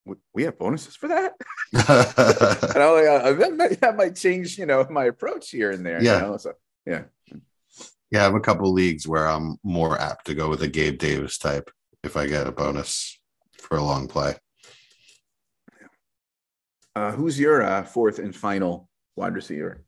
[0.06, 1.34] we- we have bonuses for that.
[1.74, 5.86] and I'm like, uh, that, might, that might change, you know, my approach here and
[5.86, 6.02] there.
[6.02, 6.16] Yeah.
[6.16, 6.38] You know?
[6.38, 6.54] So
[6.86, 7.02] yeah.
[8.12, 10.98] Yeah, I have a couple leagues where I'm more apt to go with a Gabe
[10.98, 11.70] Davis type
[12.04, 13.20] if I get a bonus
[13.60, 14.36] for a long play.
[16.96, 19.84] Uh, who's your uh, fourth and final wide receiver?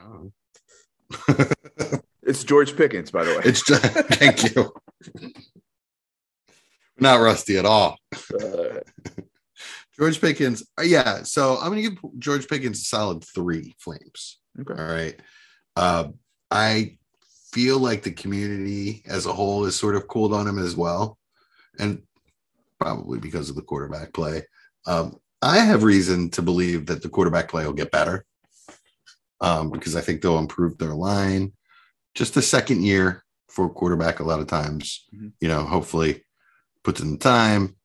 [0.00, 0.32] Oh.
[2.22, 3.42] It's George Pickens, by the way.
[3.44, 4.72] it's just thank you.
[6.98, 7.98] Not rusty at all.
[8.32, 8.78] Uh,
[9.98, 11.24] George Pickens, uh, yeah.
[11.24, 14.38] So I'm gonna give George Pickens a solid three flames.
[14.60, 14.80] Okay.
[14.80, 15.18] All right.
[15.76, 16.08] Uh,
[16.50, 16.98] I
[17.52, 21.18] feel like the community as a whole is sort of cooled on him as well.
[21.78, 22.02] And
[22.80, 24.42] probably because of the quarterback play.
[24.86, 28.24] Um, I have reason to believe that the quarterback play will get better
[29.40, 31.52] um, because I think they'll improve their line.
[32.14, 35.32] Just the second year for quarterback, a lot of times, Mhm.
[35.40, 36.24] you know, hopefully
[36.82, 37.76] puts in the time,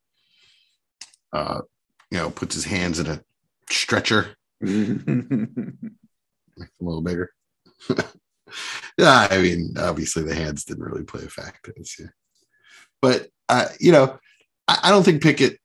[1.34, 1.62] uh,
[2.10, 3.22] you know, puts his hands in a
[3.70, 4.36] stretcher
[6.58, 7.32] make them a little bigger.
[8.98, 12.16] yeah, I mean, obviously the hands didn't really play a factor this year,
[13.02, 14.20] but uh, you know,
[14.68, 15.60] I, I don't think Pickett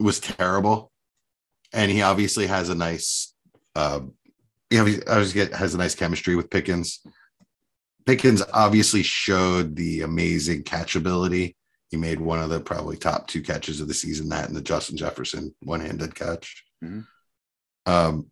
[0.00, 0.90] was terrible,
[1.72, 3.34] and he obviously has a nice,
[3.74, 4.00] uh,
[4.70, 7.00] you know, he obviously has a nice chemistry with Pickens.
[8.06, 11.54] Pickens obviously showed the amazing catchability.
[11.90, 14.60] He made one of the probably top two catches of the season, that and the
[14.60, 16.64] Justin Jefferson one-handed catch.
[16.82, 17.06] Mhm.
[17.86, 18.30] Um,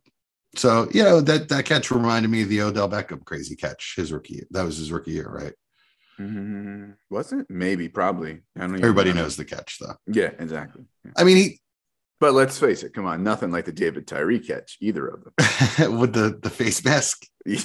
[0.57, 4.13] so you know that that catch reminded me of the Odell Beckham crazy catch, his
[4.13, 4.43] rookie.
[4.51, 5.53] That was his rookie year, right?
[6.21, 7.47] Mm, was it?
[7.49, 8.43] Maybe, probably.
[8.57, 9.23] I don't Everybody remember.
[9.25, 9.95] knows the catch, though.
[10.07, 10.85] Yeah, exactly.
[11.05, 11.13] Yeah.
[11.17, 11.61] I mean, he
[12.21, 12.93] But let's face it.
[12.93, 15.33] Come on, nothing like the David Tyree catch, either of them.
[15.99, 17.27] with the the face mask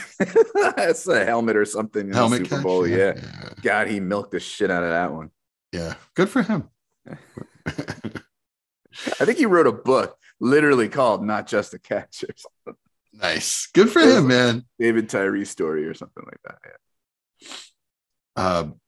[0.75, 2.05] That's a helmet or something.
[2.07, 2.63] in the helmet Super catch.
[2.63, 2.87] Bowl.
[2.87, 3.13] Yeah.
[3.15, 5.29] yeah, God, he milked the shit out of that one.
[5.71, 5.95] yeah.
[6.15, 6.69] Good for him.
[7.67, 12.81] I think he wrote a book literally called "Not Just a Catch" or something.
[13.13, 13.67] nice.
[13.73, 14.65] Good for him, man.
[14.79, 16.59] David Tyree story or something like that.
[16.65, 18.43] Yeah.
[18.43, 18.79] Um,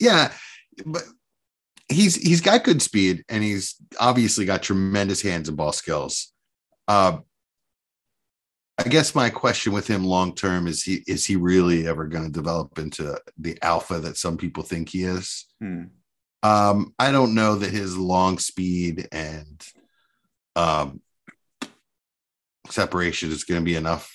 [0.00, 0.32] yeah,
[0.86, 1.02] but
[1.88, 6.32] he's he's got good speed and he's obviously got tremendous hands and ball skills.
[6.86, 7.18] Uh,
[8.78, 12.24] I guess my question with him long term is he is he really ever going
[12.24, 15.46] to develop into the alpha that some people think he is?
[15.60, 15.84] Hmm.
[16.44, 19.66] Um, I don't know that his long speed and
[20.58, 21.00] um,
[22.68, 24.12] separation is going to be enough.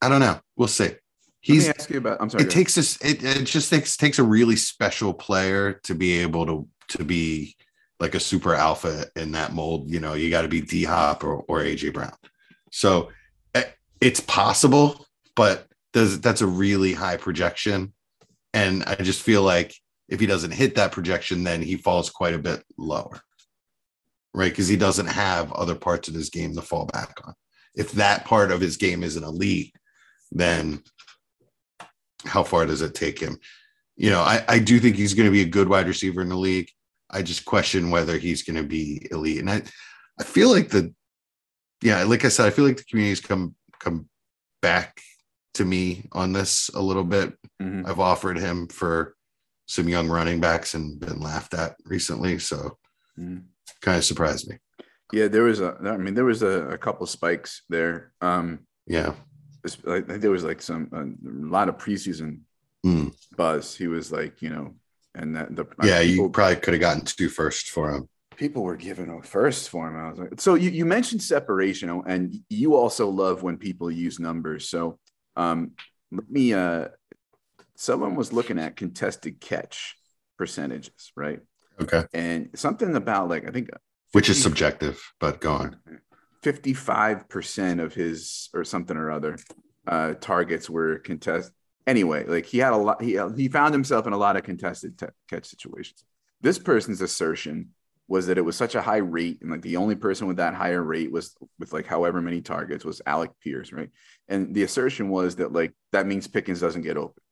[0.00, 0.38] I don't know.
[0.56, 0.92] We'll see.
[1.40, 1.66] He's.
[1.66, 2.18] Let me ask you about.
[2.20, 2.44] I'm sorry.
[2.44, 6.46] it takes us it, it just takes takes a really special player to be able
[6.46, 7.56] to to be
[8.00, 11.24] like a super alpha in that mold you know you got to be d hop
[11.24, 12.12] or, or aj brown
[12.70, 13.10] so
[13.54, 13.64] eh,
[14.00, 17.92] it's possible but does that's a really high projection
[18.54, 19.74] and i just feel like
[20.08, 23.20] if he doesn't hit that projection then he falls quite a bit lower
[24.34, 27.34] right because he doesn't have other parts of his game to fall back on
[27.74, 29.74] if that part of his game is an elite
[30.32, 30.82] then
[32.24, 33.38] how far does it take him?
[33.96, 36.28] You know, I, I do think he's going to be a good wide receiver in
[36.28, 36.68] the league.
[37.10, 39.40] I just question whether he's going to be elite.
[39.40, 39.62] And I,
[40.20, 40.92] I feel like the,
[41.82, 44.08] yeah, like I said, I feel like the community's come come
[44.60, 45.00] back
[45.54, 47.34] to me on this a little bit.
[47.62, 47.88] Mhm.
[47.88, 49.14] I've offered him for
[49.66, 52.78] some young running backs and been laughed at recently, so
[53.18, 53.44] Mhm.
[53.80, 54.56] Kind of surprised me.
[55.12, 55.76] Yeah, there was a.
[55.84, 58.12] I mean, there was a, a couple spikes there.
[58.20, 59.14] Um, Yeah,
[59.64, 61.04] it's like there was like some a
[61.48, 62.40] lot of preseason
[62.86, 63.12] Mm.
[63.36, 63.74] buzz.
[63.74, 64.74] He was like, you know,
[65.14, 68.08] and that the yeah, you probably could have gotten two first for him.
[68.36, 69.96] people were giving a first for him.
[69.96, 74.20] I was like, so you, you mentioned separation, and you also love when people use
[74.20, 74.68] numbers.
[74.68, 74.98] So
[75.36, 75.72] um,
[76.12, 76.52] let me.
[76.54, 76.88] Uh,
[77.74, 79.96] someone was looking at contested catch
[80.36, 81.40] percentages, right?
[81.80, 83.70] Okay, And something about like I think
[84.12, 85.76] which is subjective, but go on.
[86.42, 89.36] 55% of his or something or other
[89.86, 91.50] uh targets were contest
[91.86, 94.98] anyway like he had a lot he, he found himself in a lot of contested
[94.98, 96.04] te- catch situations.
[96.40, 97.70] This person's assertion
[98.06, 100.54] was that it was such a high rate and like the only person with that
[100.54, 103.90] higher rate was with like however many targets was alec pierce right?
[104.28, 107.22] And the assertion was that like that means pickens doesn't get open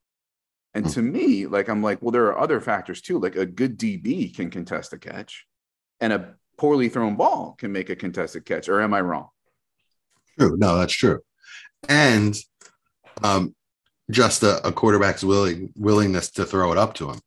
[0.76, 0.92] and Hmm.
[0.92, 4.34] to me like i'm like well there are other factors too like a good db
[4.36, 5.46] can contest a catch
[6.00, 9.28] and a poorly thrown ball can make a contested catch or am i wrong
[10.38, 10.54] True.
[10.58, 11.20] No, that's true.
[11.88, 12.36] And
[13.24, 13.54] um,
[14.10, 17.20] just a, a quarterback's willing willingness to throw it up to him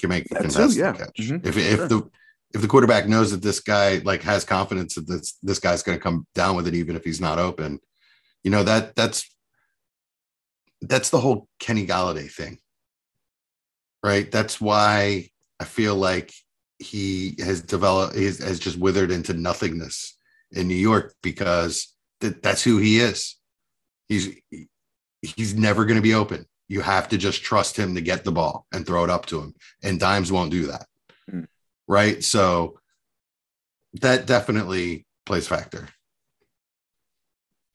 [0.00, 0.92] can make a That too, contested yeah.
[0.92, 1.16] catch.
[1.20, 1.82] Mhm, If sure.
[1.84, 2.10] if the
[2.54, 5.96] if the quarterback knows that this guy like has confidence that this this guy's going
[5.98, 7.78] to come down with it even if he's not open,
[8.42, 9.28] you know that that's
[10.82, 12.58] that's the whole Kenny Golladay thing,
[14.02, 14.30] right?
[14.30, 15.28] That's why
[15.60, 16.32] I feel like
[16.78, 20.16] he has developed has, has just withered into nothingness
[20.52, 23.36] in New York because th- that's who he is.
[24.08, 24.34] He's
[25.22, 26.46] he's never going to be open.
[26.68, 29.40] You have to just trust him to get the ball and throw it up to
[29.40, 29.54] him.
[29.82, 30.86] And Dimes won't do that.
[31.30, 31.46] Mm.
[31.86, 32.22] Right.
[32.22, 32.78] So
[33.94, 35.88] that definitely plays factor.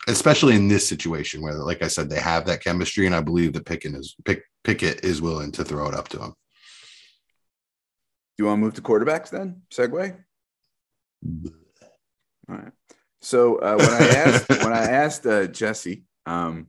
[0.08, 3.54] Especially in this situation where, like I said, they have that chemistry, and I believe
[3.54, 6.30] that Pickett is Pick, Pickett is willing to throw it up to him.
[6.30, 9.62] Do you want to move to quarterbacks then?
[9.72, 10.18] Segue.
[12.50, 12.72] All right.
[13.22, 16.68] So uh, when I asked when I asked uh, Jesse um,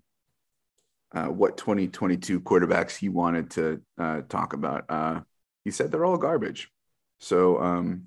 [1.12, 5.20] uh, what 2022 quarterbacks he wanted to uh, talk about, uh,
[5.64, 6.70] he said they're all garbage.
[7.18, 8.04] So um,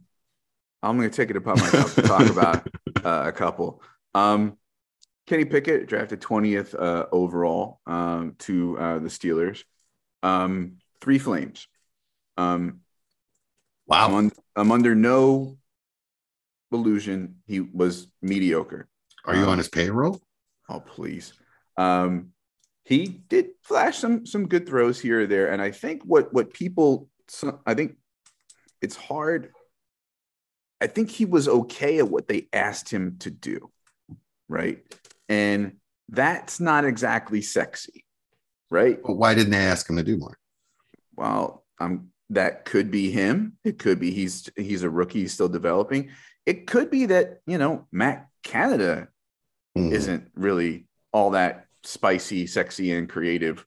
[0.84, 2.68] I'm going to take it upon myself to talk about
[3.06, 3.82] uh, a couple.
[4.14, 4.58] Um,
[5.28, 6.74] Kenny Pickett drafted 20th
[7.12, 9.64] overall um, to the Steelers.
[10.24, 11.68] Um, three flames.
[12.38, 12.82] Um,
[13.90, 14.08] Wow.
[14.10, 15.58] I'm, un- I'm under no
[16.74, 18.90] illusion he was mediocre.
[19.24, 20.20] Are you Um, on his payroll?
[20.68, 21.32] Oh, please.
[21.78, 22.34] Um,
[22.84, 26.52] he did flash some some good throws here or there, and I think what what
[26.54, 27.10] people,
[27.66, 27.96] I think
[28.82, 29.54] it's hard.
[30.82, 33.72] I think he was okay at what they asked him to do,
[34.50, 34.80] right?
[35.30, 35.78] And
[36.10, 38.06] that's not exactly sexy,
[38.70, 39.00] right?
[39.04, 40.38] But why didn't they ask him to do more?
[41.16, 43.58] well, um, that could be him.
[43.64, 46.10] It could be he's he's a rookie, he's still developing.
[46.46, 49.08] It could be that you know Matt Canada
[49.78, 49.94] Hmm.
[49.94, 53.64] isn't really all that spicy, sexy, and creative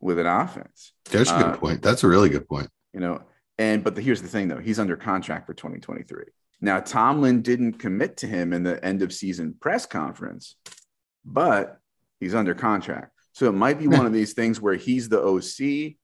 [0.00, 0.92] with an offense.
[1.10, 1.82] That's a good uh, point.
[1.82, 2.68] That's a really good point.
[2.92, 3.22] You know,
[3.58, 6.24] and but the, here's the thing though, he's under contract for 2023.
[6.64, 10.56] Now Tomlin didn't commit to him in the end of season press conference,
[11.22, 11.78] but
[12.20, 13.12] he's under contract.
[13.32, 15.96] So it might be one of these things where he's the OC,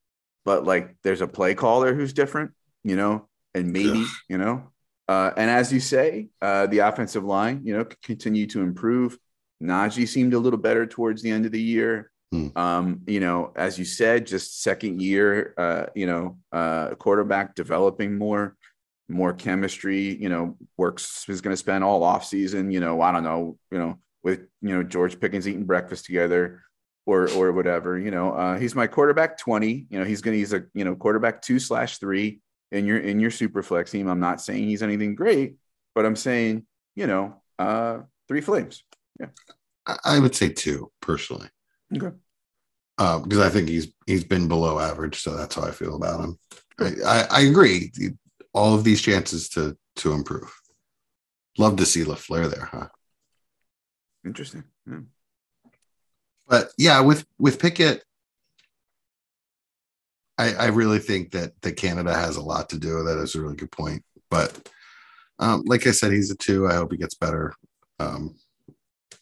[0.45, 2.51] but like there's a play caller who's different,
[2.85, 4.65] you know, and maybe, you know,
[5.09, 9.19] uh, and as you say, uh, the offensive line, you know, continue to improve.
[9.63, 12.11] Najee seemed a little better towards the end of the year.
[12.33, 12.49] Hmm.
[12.55, 18.19] Um, you know, as you said, just second year, uh, you know, uh, quarterback developing
[18.19, 18.57] more,
[19.11, 20.17] more chemistry.
[20.17, 22.71] You know, works is going to spend all off season.
[22.71, 26.63] You know, I don't know, you know, with you know George Pickens eating breakfast together,
[27.07, 27.99] or or whatever.
[27.99, 29.87] You know, uh, he's my quarterback twenty.
[29.91, 32.41] You know, he's gonna he's a you know quarterback two slash three
[32.71, 34.09] in your in your super flex team.
[34.09, 35.57] I'm not saying he's anything great,
[35.95, 38.85] but I'm saying you know uh, three flames.
[39.19, 39.29] Yeah,
[40.05, 41.49] I would say two personally.
[41.95, 42.15] Okay.
[42.99, 46.21] Uh, because I think he's he's been below average, so that's how I feel about
[46.21, 46.39] him.
[46.79, 47.91] I, I, I agree.
[48.53, 50.53] All of these chances to to improve.
[51.59, 52.89] Love to see LaFleur there, huh?
[54.25, 54.65] Interesting.
[54.87, 55.01] Yeah.
[56.49, 58.03] But yeah, with with Pickett,
[60.37, 63.19] I, I really think that that Canada has a lot to do with it.
[63.19, 64.05] Is a really good point.
[64.31, 64.69] But
[65.39, 66.67] um, like I said, he's a two.
[66.67, 67.55] I hope he gets better.
[67.99, 68.35] Um,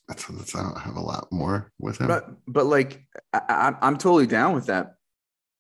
[0.06, 2.06] that's, that's, I don't have a lot more with him.
[2.06, 4.94] But but like I, I'm totally down with that.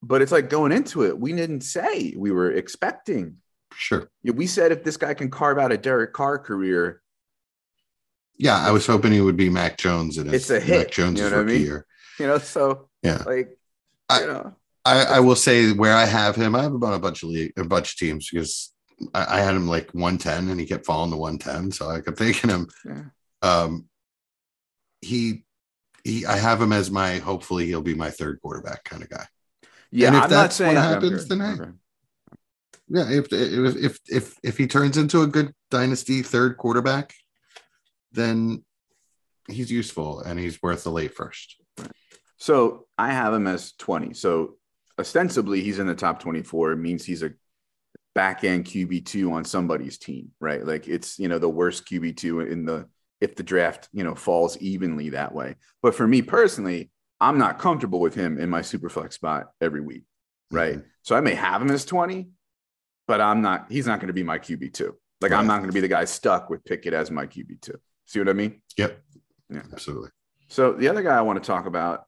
[0.02, 3.38] But it's like going into it, we didn't say we were expecting.
[3.78, 4.10] Sure.
[4.22, 7.02] Yeah, We said if this guy can carve out a Derek Carr career,
[8.36, 10.90] Yeah, I was hoping he would be Mac Jones in his It's a hit, Mac
[10.90, 11.62] Jones' you know what I rookie mean?
[11.66, 11.86] year.
[12.18, 12.38] you know.
[12.38, 13.22] So Yeah.
[13.26, 13.58] like
[14.08, 14.54] I- you know,
[14.84, 17.28] I, I will say where I have him, I have him on a bunch of
[17.28, 18.72] league, a bunch of teams because
[19.12, 21.72] I, I had him like 110 and he kept falling to 110.
[21.72, 22.68] So I kept taking him.
[22.86, 23.02] Yeah.
[23.42, 23.88] Um,
[25.02, 25.44] he,
[26.04, 27.18] he, I have him as my.
[27.18, 29.26] Hopefully, he'll be my third quarterback kind of guy.
[29.90, 30.06] yeah.
[30.08, 31.56] And if I'm not that's saying what happens, then hey.
[32.90, 37.12] Yeah, if if if if he turns into a good dynasty third quarterback,
[38.12, 38.64] then
[39.48, 41.56] he's useful and he's worth the late first.
[42.38, 44.14] So I have him as 20.
[44.14, 44.56] So
[44.98, 46.72] ostensibly he's in the top 24.
[46.72, 47.32] It means he's a
[48.14, 50.64] back end QB2 on somebody's team, right?
[50.64, 52.86] Like it's, you know, the worst QB2 in the,
[53.20, 55.56] if the draft, you know, falls evenly that way.
[55.82, 59.80] But for me personally, I'm not comfortable with him in my super flex spot every
[59.80, 60.04] week,
[60.52, 60.76] right?
[60.76, 60.88] Mm-hmm.
[61.02, 62.28] So I may have him as 20,
[63.08, 64.92] but I'm not, he's not going to be my QB2.
[65.20, 67.74] Like I'm not going to be the guy stuck with Pickett as my QB2.
[68.06, 68.62] See what I mean?
[68.76, 69.02] Yep,
[69.50, 69.62] Yeah.
[69.72, 70.10] absolutely.
[70.46, 72.04] So the other guy I want to talk about,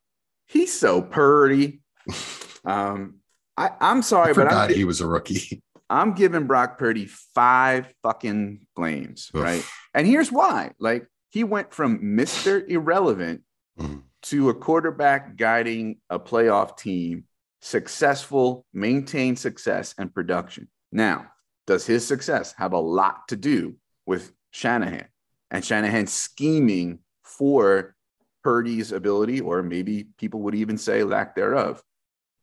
[0.47, 1.81] he's so purdy.
[2.63, 3.21] Um,
[3.57, 5.63] I, I'm I sorry, but I'm, he was a rookie.
[5.89, 9.43] I'm giving Brock Purdy five fucking flames, Oof.
[9.43, 9.65] right?
[9.95, 12.63] And here's why: like he went from Mr.
[12.69, 13.45] Irrelevant
[13.81, 14.03] Mhm.
[14.25, 17.25] to a quarterback guiding a playoff team,
[17.63, 20.69] successful, maintained success and production.
[20.93, 21.27] Now,
[21.67, 23.77] does his success have a lot to do
[24.07, 25.07] with Shanahan
[25.51, 27.95] and Shanahan scheming for
[28.43, 31.83] Purdy's ability, or maybe people would even say lack thereof?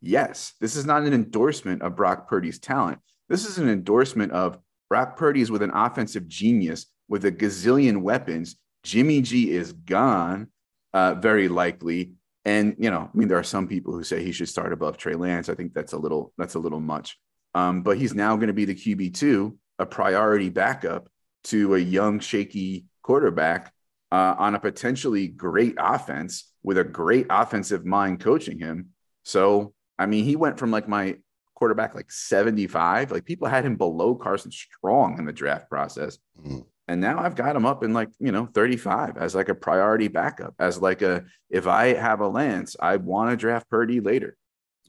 [0.01, 2.99] Yes, this is not an endorsement of Brock Purdy's talent.
[3.29, 4.57] This is an endorsement of
[4.89, 8.55] Brock Purdy's with an offensive genius with a gazillion weapons.
[8.83, 10.47] Jimmy G is gone,
[10.93, 12.13] uh, very likely.
[12.45, 14.97] And you know, I mean, there are some people who say he should start above
[14.97, 15.49] Trey Lance.
[15.49, 17.17] I think that's a little that's a little much.
[17.57, 21.09] Um, but he's now going to be the QB two, a priority backup
[21.45, 23.73] to a young, shaky quarterback
[24.11, 28.89] uh, on a potentially great offense with a great offensive mind coaching him.
[29.23, 31.17] So, I mean, he went from like my
[31.55, 33.11] quarterback like 75.
[33.11, 36.19] Like people had him below Carson Strong in the draft process.
[36.39, 36.63] Mhm.
[36.87, 40.09] And now I've got him up in like, you know, 35 as like a priority
[40.09, 44.37] backup, as like a, if I have a Lance, I want to draft Purdy later.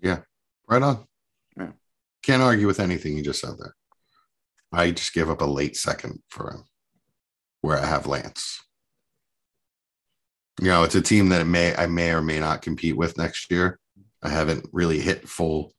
[0.02, 0.20] Yeah.
[0.68, 1.07] Right on.
[2.22, 3.74] Can't argue with anything you just said there.
[4.72, 6.64] I just gave up a late second for him
[7.60, 8.60] where I have Lance.
[10.60, 13.50] You know, it's a team that may I may or may not compete with next
[13.50, 13.78] year.
[14.22, 15.72] I haven't really hit full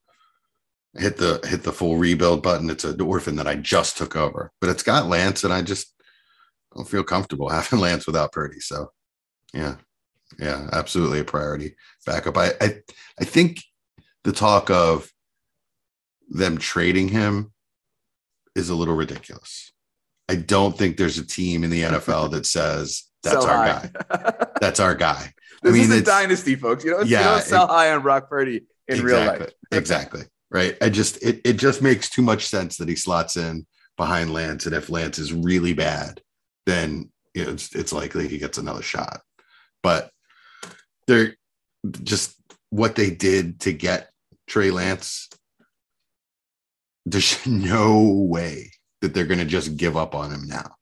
[0.98, 2.70] hit the hit the full rebuild button.
[2.70, 5.94] It's an orphan that I just took over, but it's got Lance, and I just
[6.76, 8.60] don't feel comfortable having Lance without Purdy.
[8.60, 8.92] So
[9.54, 9.76] yeah,
[10.40, 11.76] yeah, absolutely a priority
[12.06, 12.38] backup.
[12.38, 12.76] I I,
[13.20, 13.62] I think
[14.24, 15.12] the talk of
[16.30, 17.52] them trading him
[18.56, 19.72] is a little ridiculous.
[20.28, 23.90] I don't think there's a team in the NFL that says that's Sell our high.
[24.10, 24.46] guy.
[24.62, 25.34] That's our guy.
[25.64, 26.84] this mean, is a dynasty, folks.
[26.84, 29.46] You know, you Yeah, don't sell it- high on Brock Purdy in real exactly.
[29.46, 29.54] life.
[29.72, 30.22] exactly.
[30.52, 30.78] Right.
[30.82, 33.66] I just it it just makes too much sense that he slots in
[33.98, 36.22] behind Lance, and if Lance is really bad,
[36.66, 39.22] then you know, it's it's likely he gets another shot.
[39.84, 40.10] But
[41.08, 41.36] they're
[42.04, 42.36] just
[42.70, 44.10] what they did to get
[44.48, 45.30] Trey Lance.
[47.06, 48.72] There's no way
[49.02, 50.76] that they're going to just give up on him now.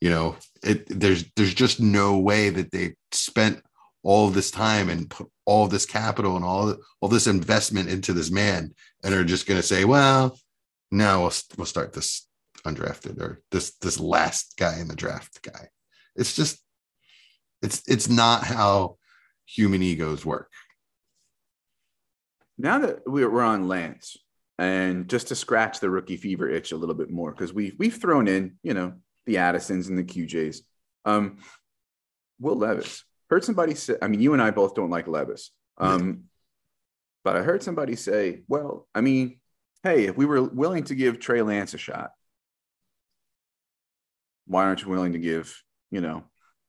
[0.00, 3.62] You know, it there's there's just no way that they spent
[4.02, 8.30] all this time and put all this capital and all all this investment into this
[8.30, 10.38] man and are just going to say, well,
[10.90, 12.26] now we'll we'll start this
[12.66, 15.68] undrafted or this this last guy in the draft guy.
[16.16, 16.62] It's just
[17.62, 18.96] it's it's not how
[19.46, 20.50] human egos work.
[22.58, 24.16] now that we're, we're on Lance,
[24.58, 27.96] and just to scratch the rookie fever itch a little bit more, because we've we've
[27.96, 28.94] thrown in, you know,
[29.26, 30.58] the Addisons and the QJs.
[31.04, 31.38] Um,
[32.40, 33.96] Will Levis heard somebody say.
[34.00, 36.24] I mean, you and I both don't like Levis, um,
[37.24, 39.40] but I heard somebody say, "Well, I mean,
[39.82, 42.10] hey, if we were willing to give Trey Lance a shot,
[44.46, 46.24] why aren't you willing to give, you know,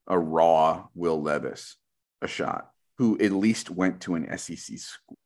[0.07, 1.75] a raw Will Levis
[2.21, 5.17] a shot, who at least went to an SEC school?"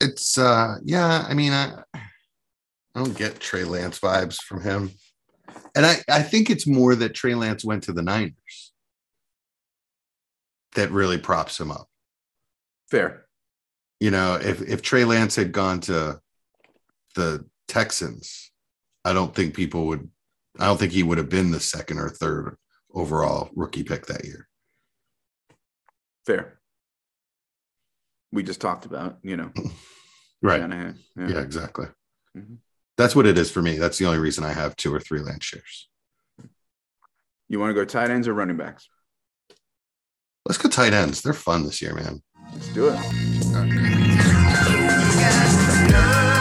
[0.00, 4.90] It's uh yeah, I mean I I don't get Trey Lance vibes from him.
[5.74, 8.72] And I, I think it's more that Trey Lance went to the Niners
[10.74, 11.88] that really props him up.
[12.90, 13.26] Fair.
[14.00, 16.20] You know, if if Trey Lance had gone to
[17.14, 18.50] the Texans,
[19.04, 20.08] I don't think people would
[20.58, 22.56] I don't think he would have been the second or third
[22.92, 24.48] overall rookie pick that year.
[26.26, 26.57] Fair.
[28.32, 29.50] We just talked about, you know,
[30.42, 30.60] Right.
[30.60, 30.98] Shanahan.
[31.16, 31.28] Yeah.
[31.28, 31.86] Yeah, exactly.
[32.36, 32.58] Mhm.
[32.96, 33.76] That's what it is for me.
[33.78, 35.88] That's the only reason I have two or three land shares.
[37.48, 38.88] You want to go tight ends or running backs?
[40.44, 41.22] Let's go tight ends.
[41.22, 42.22] They're fun this year, man.
[42.52, 42.98] Let's do it.
[43.54, 46.37] Okay.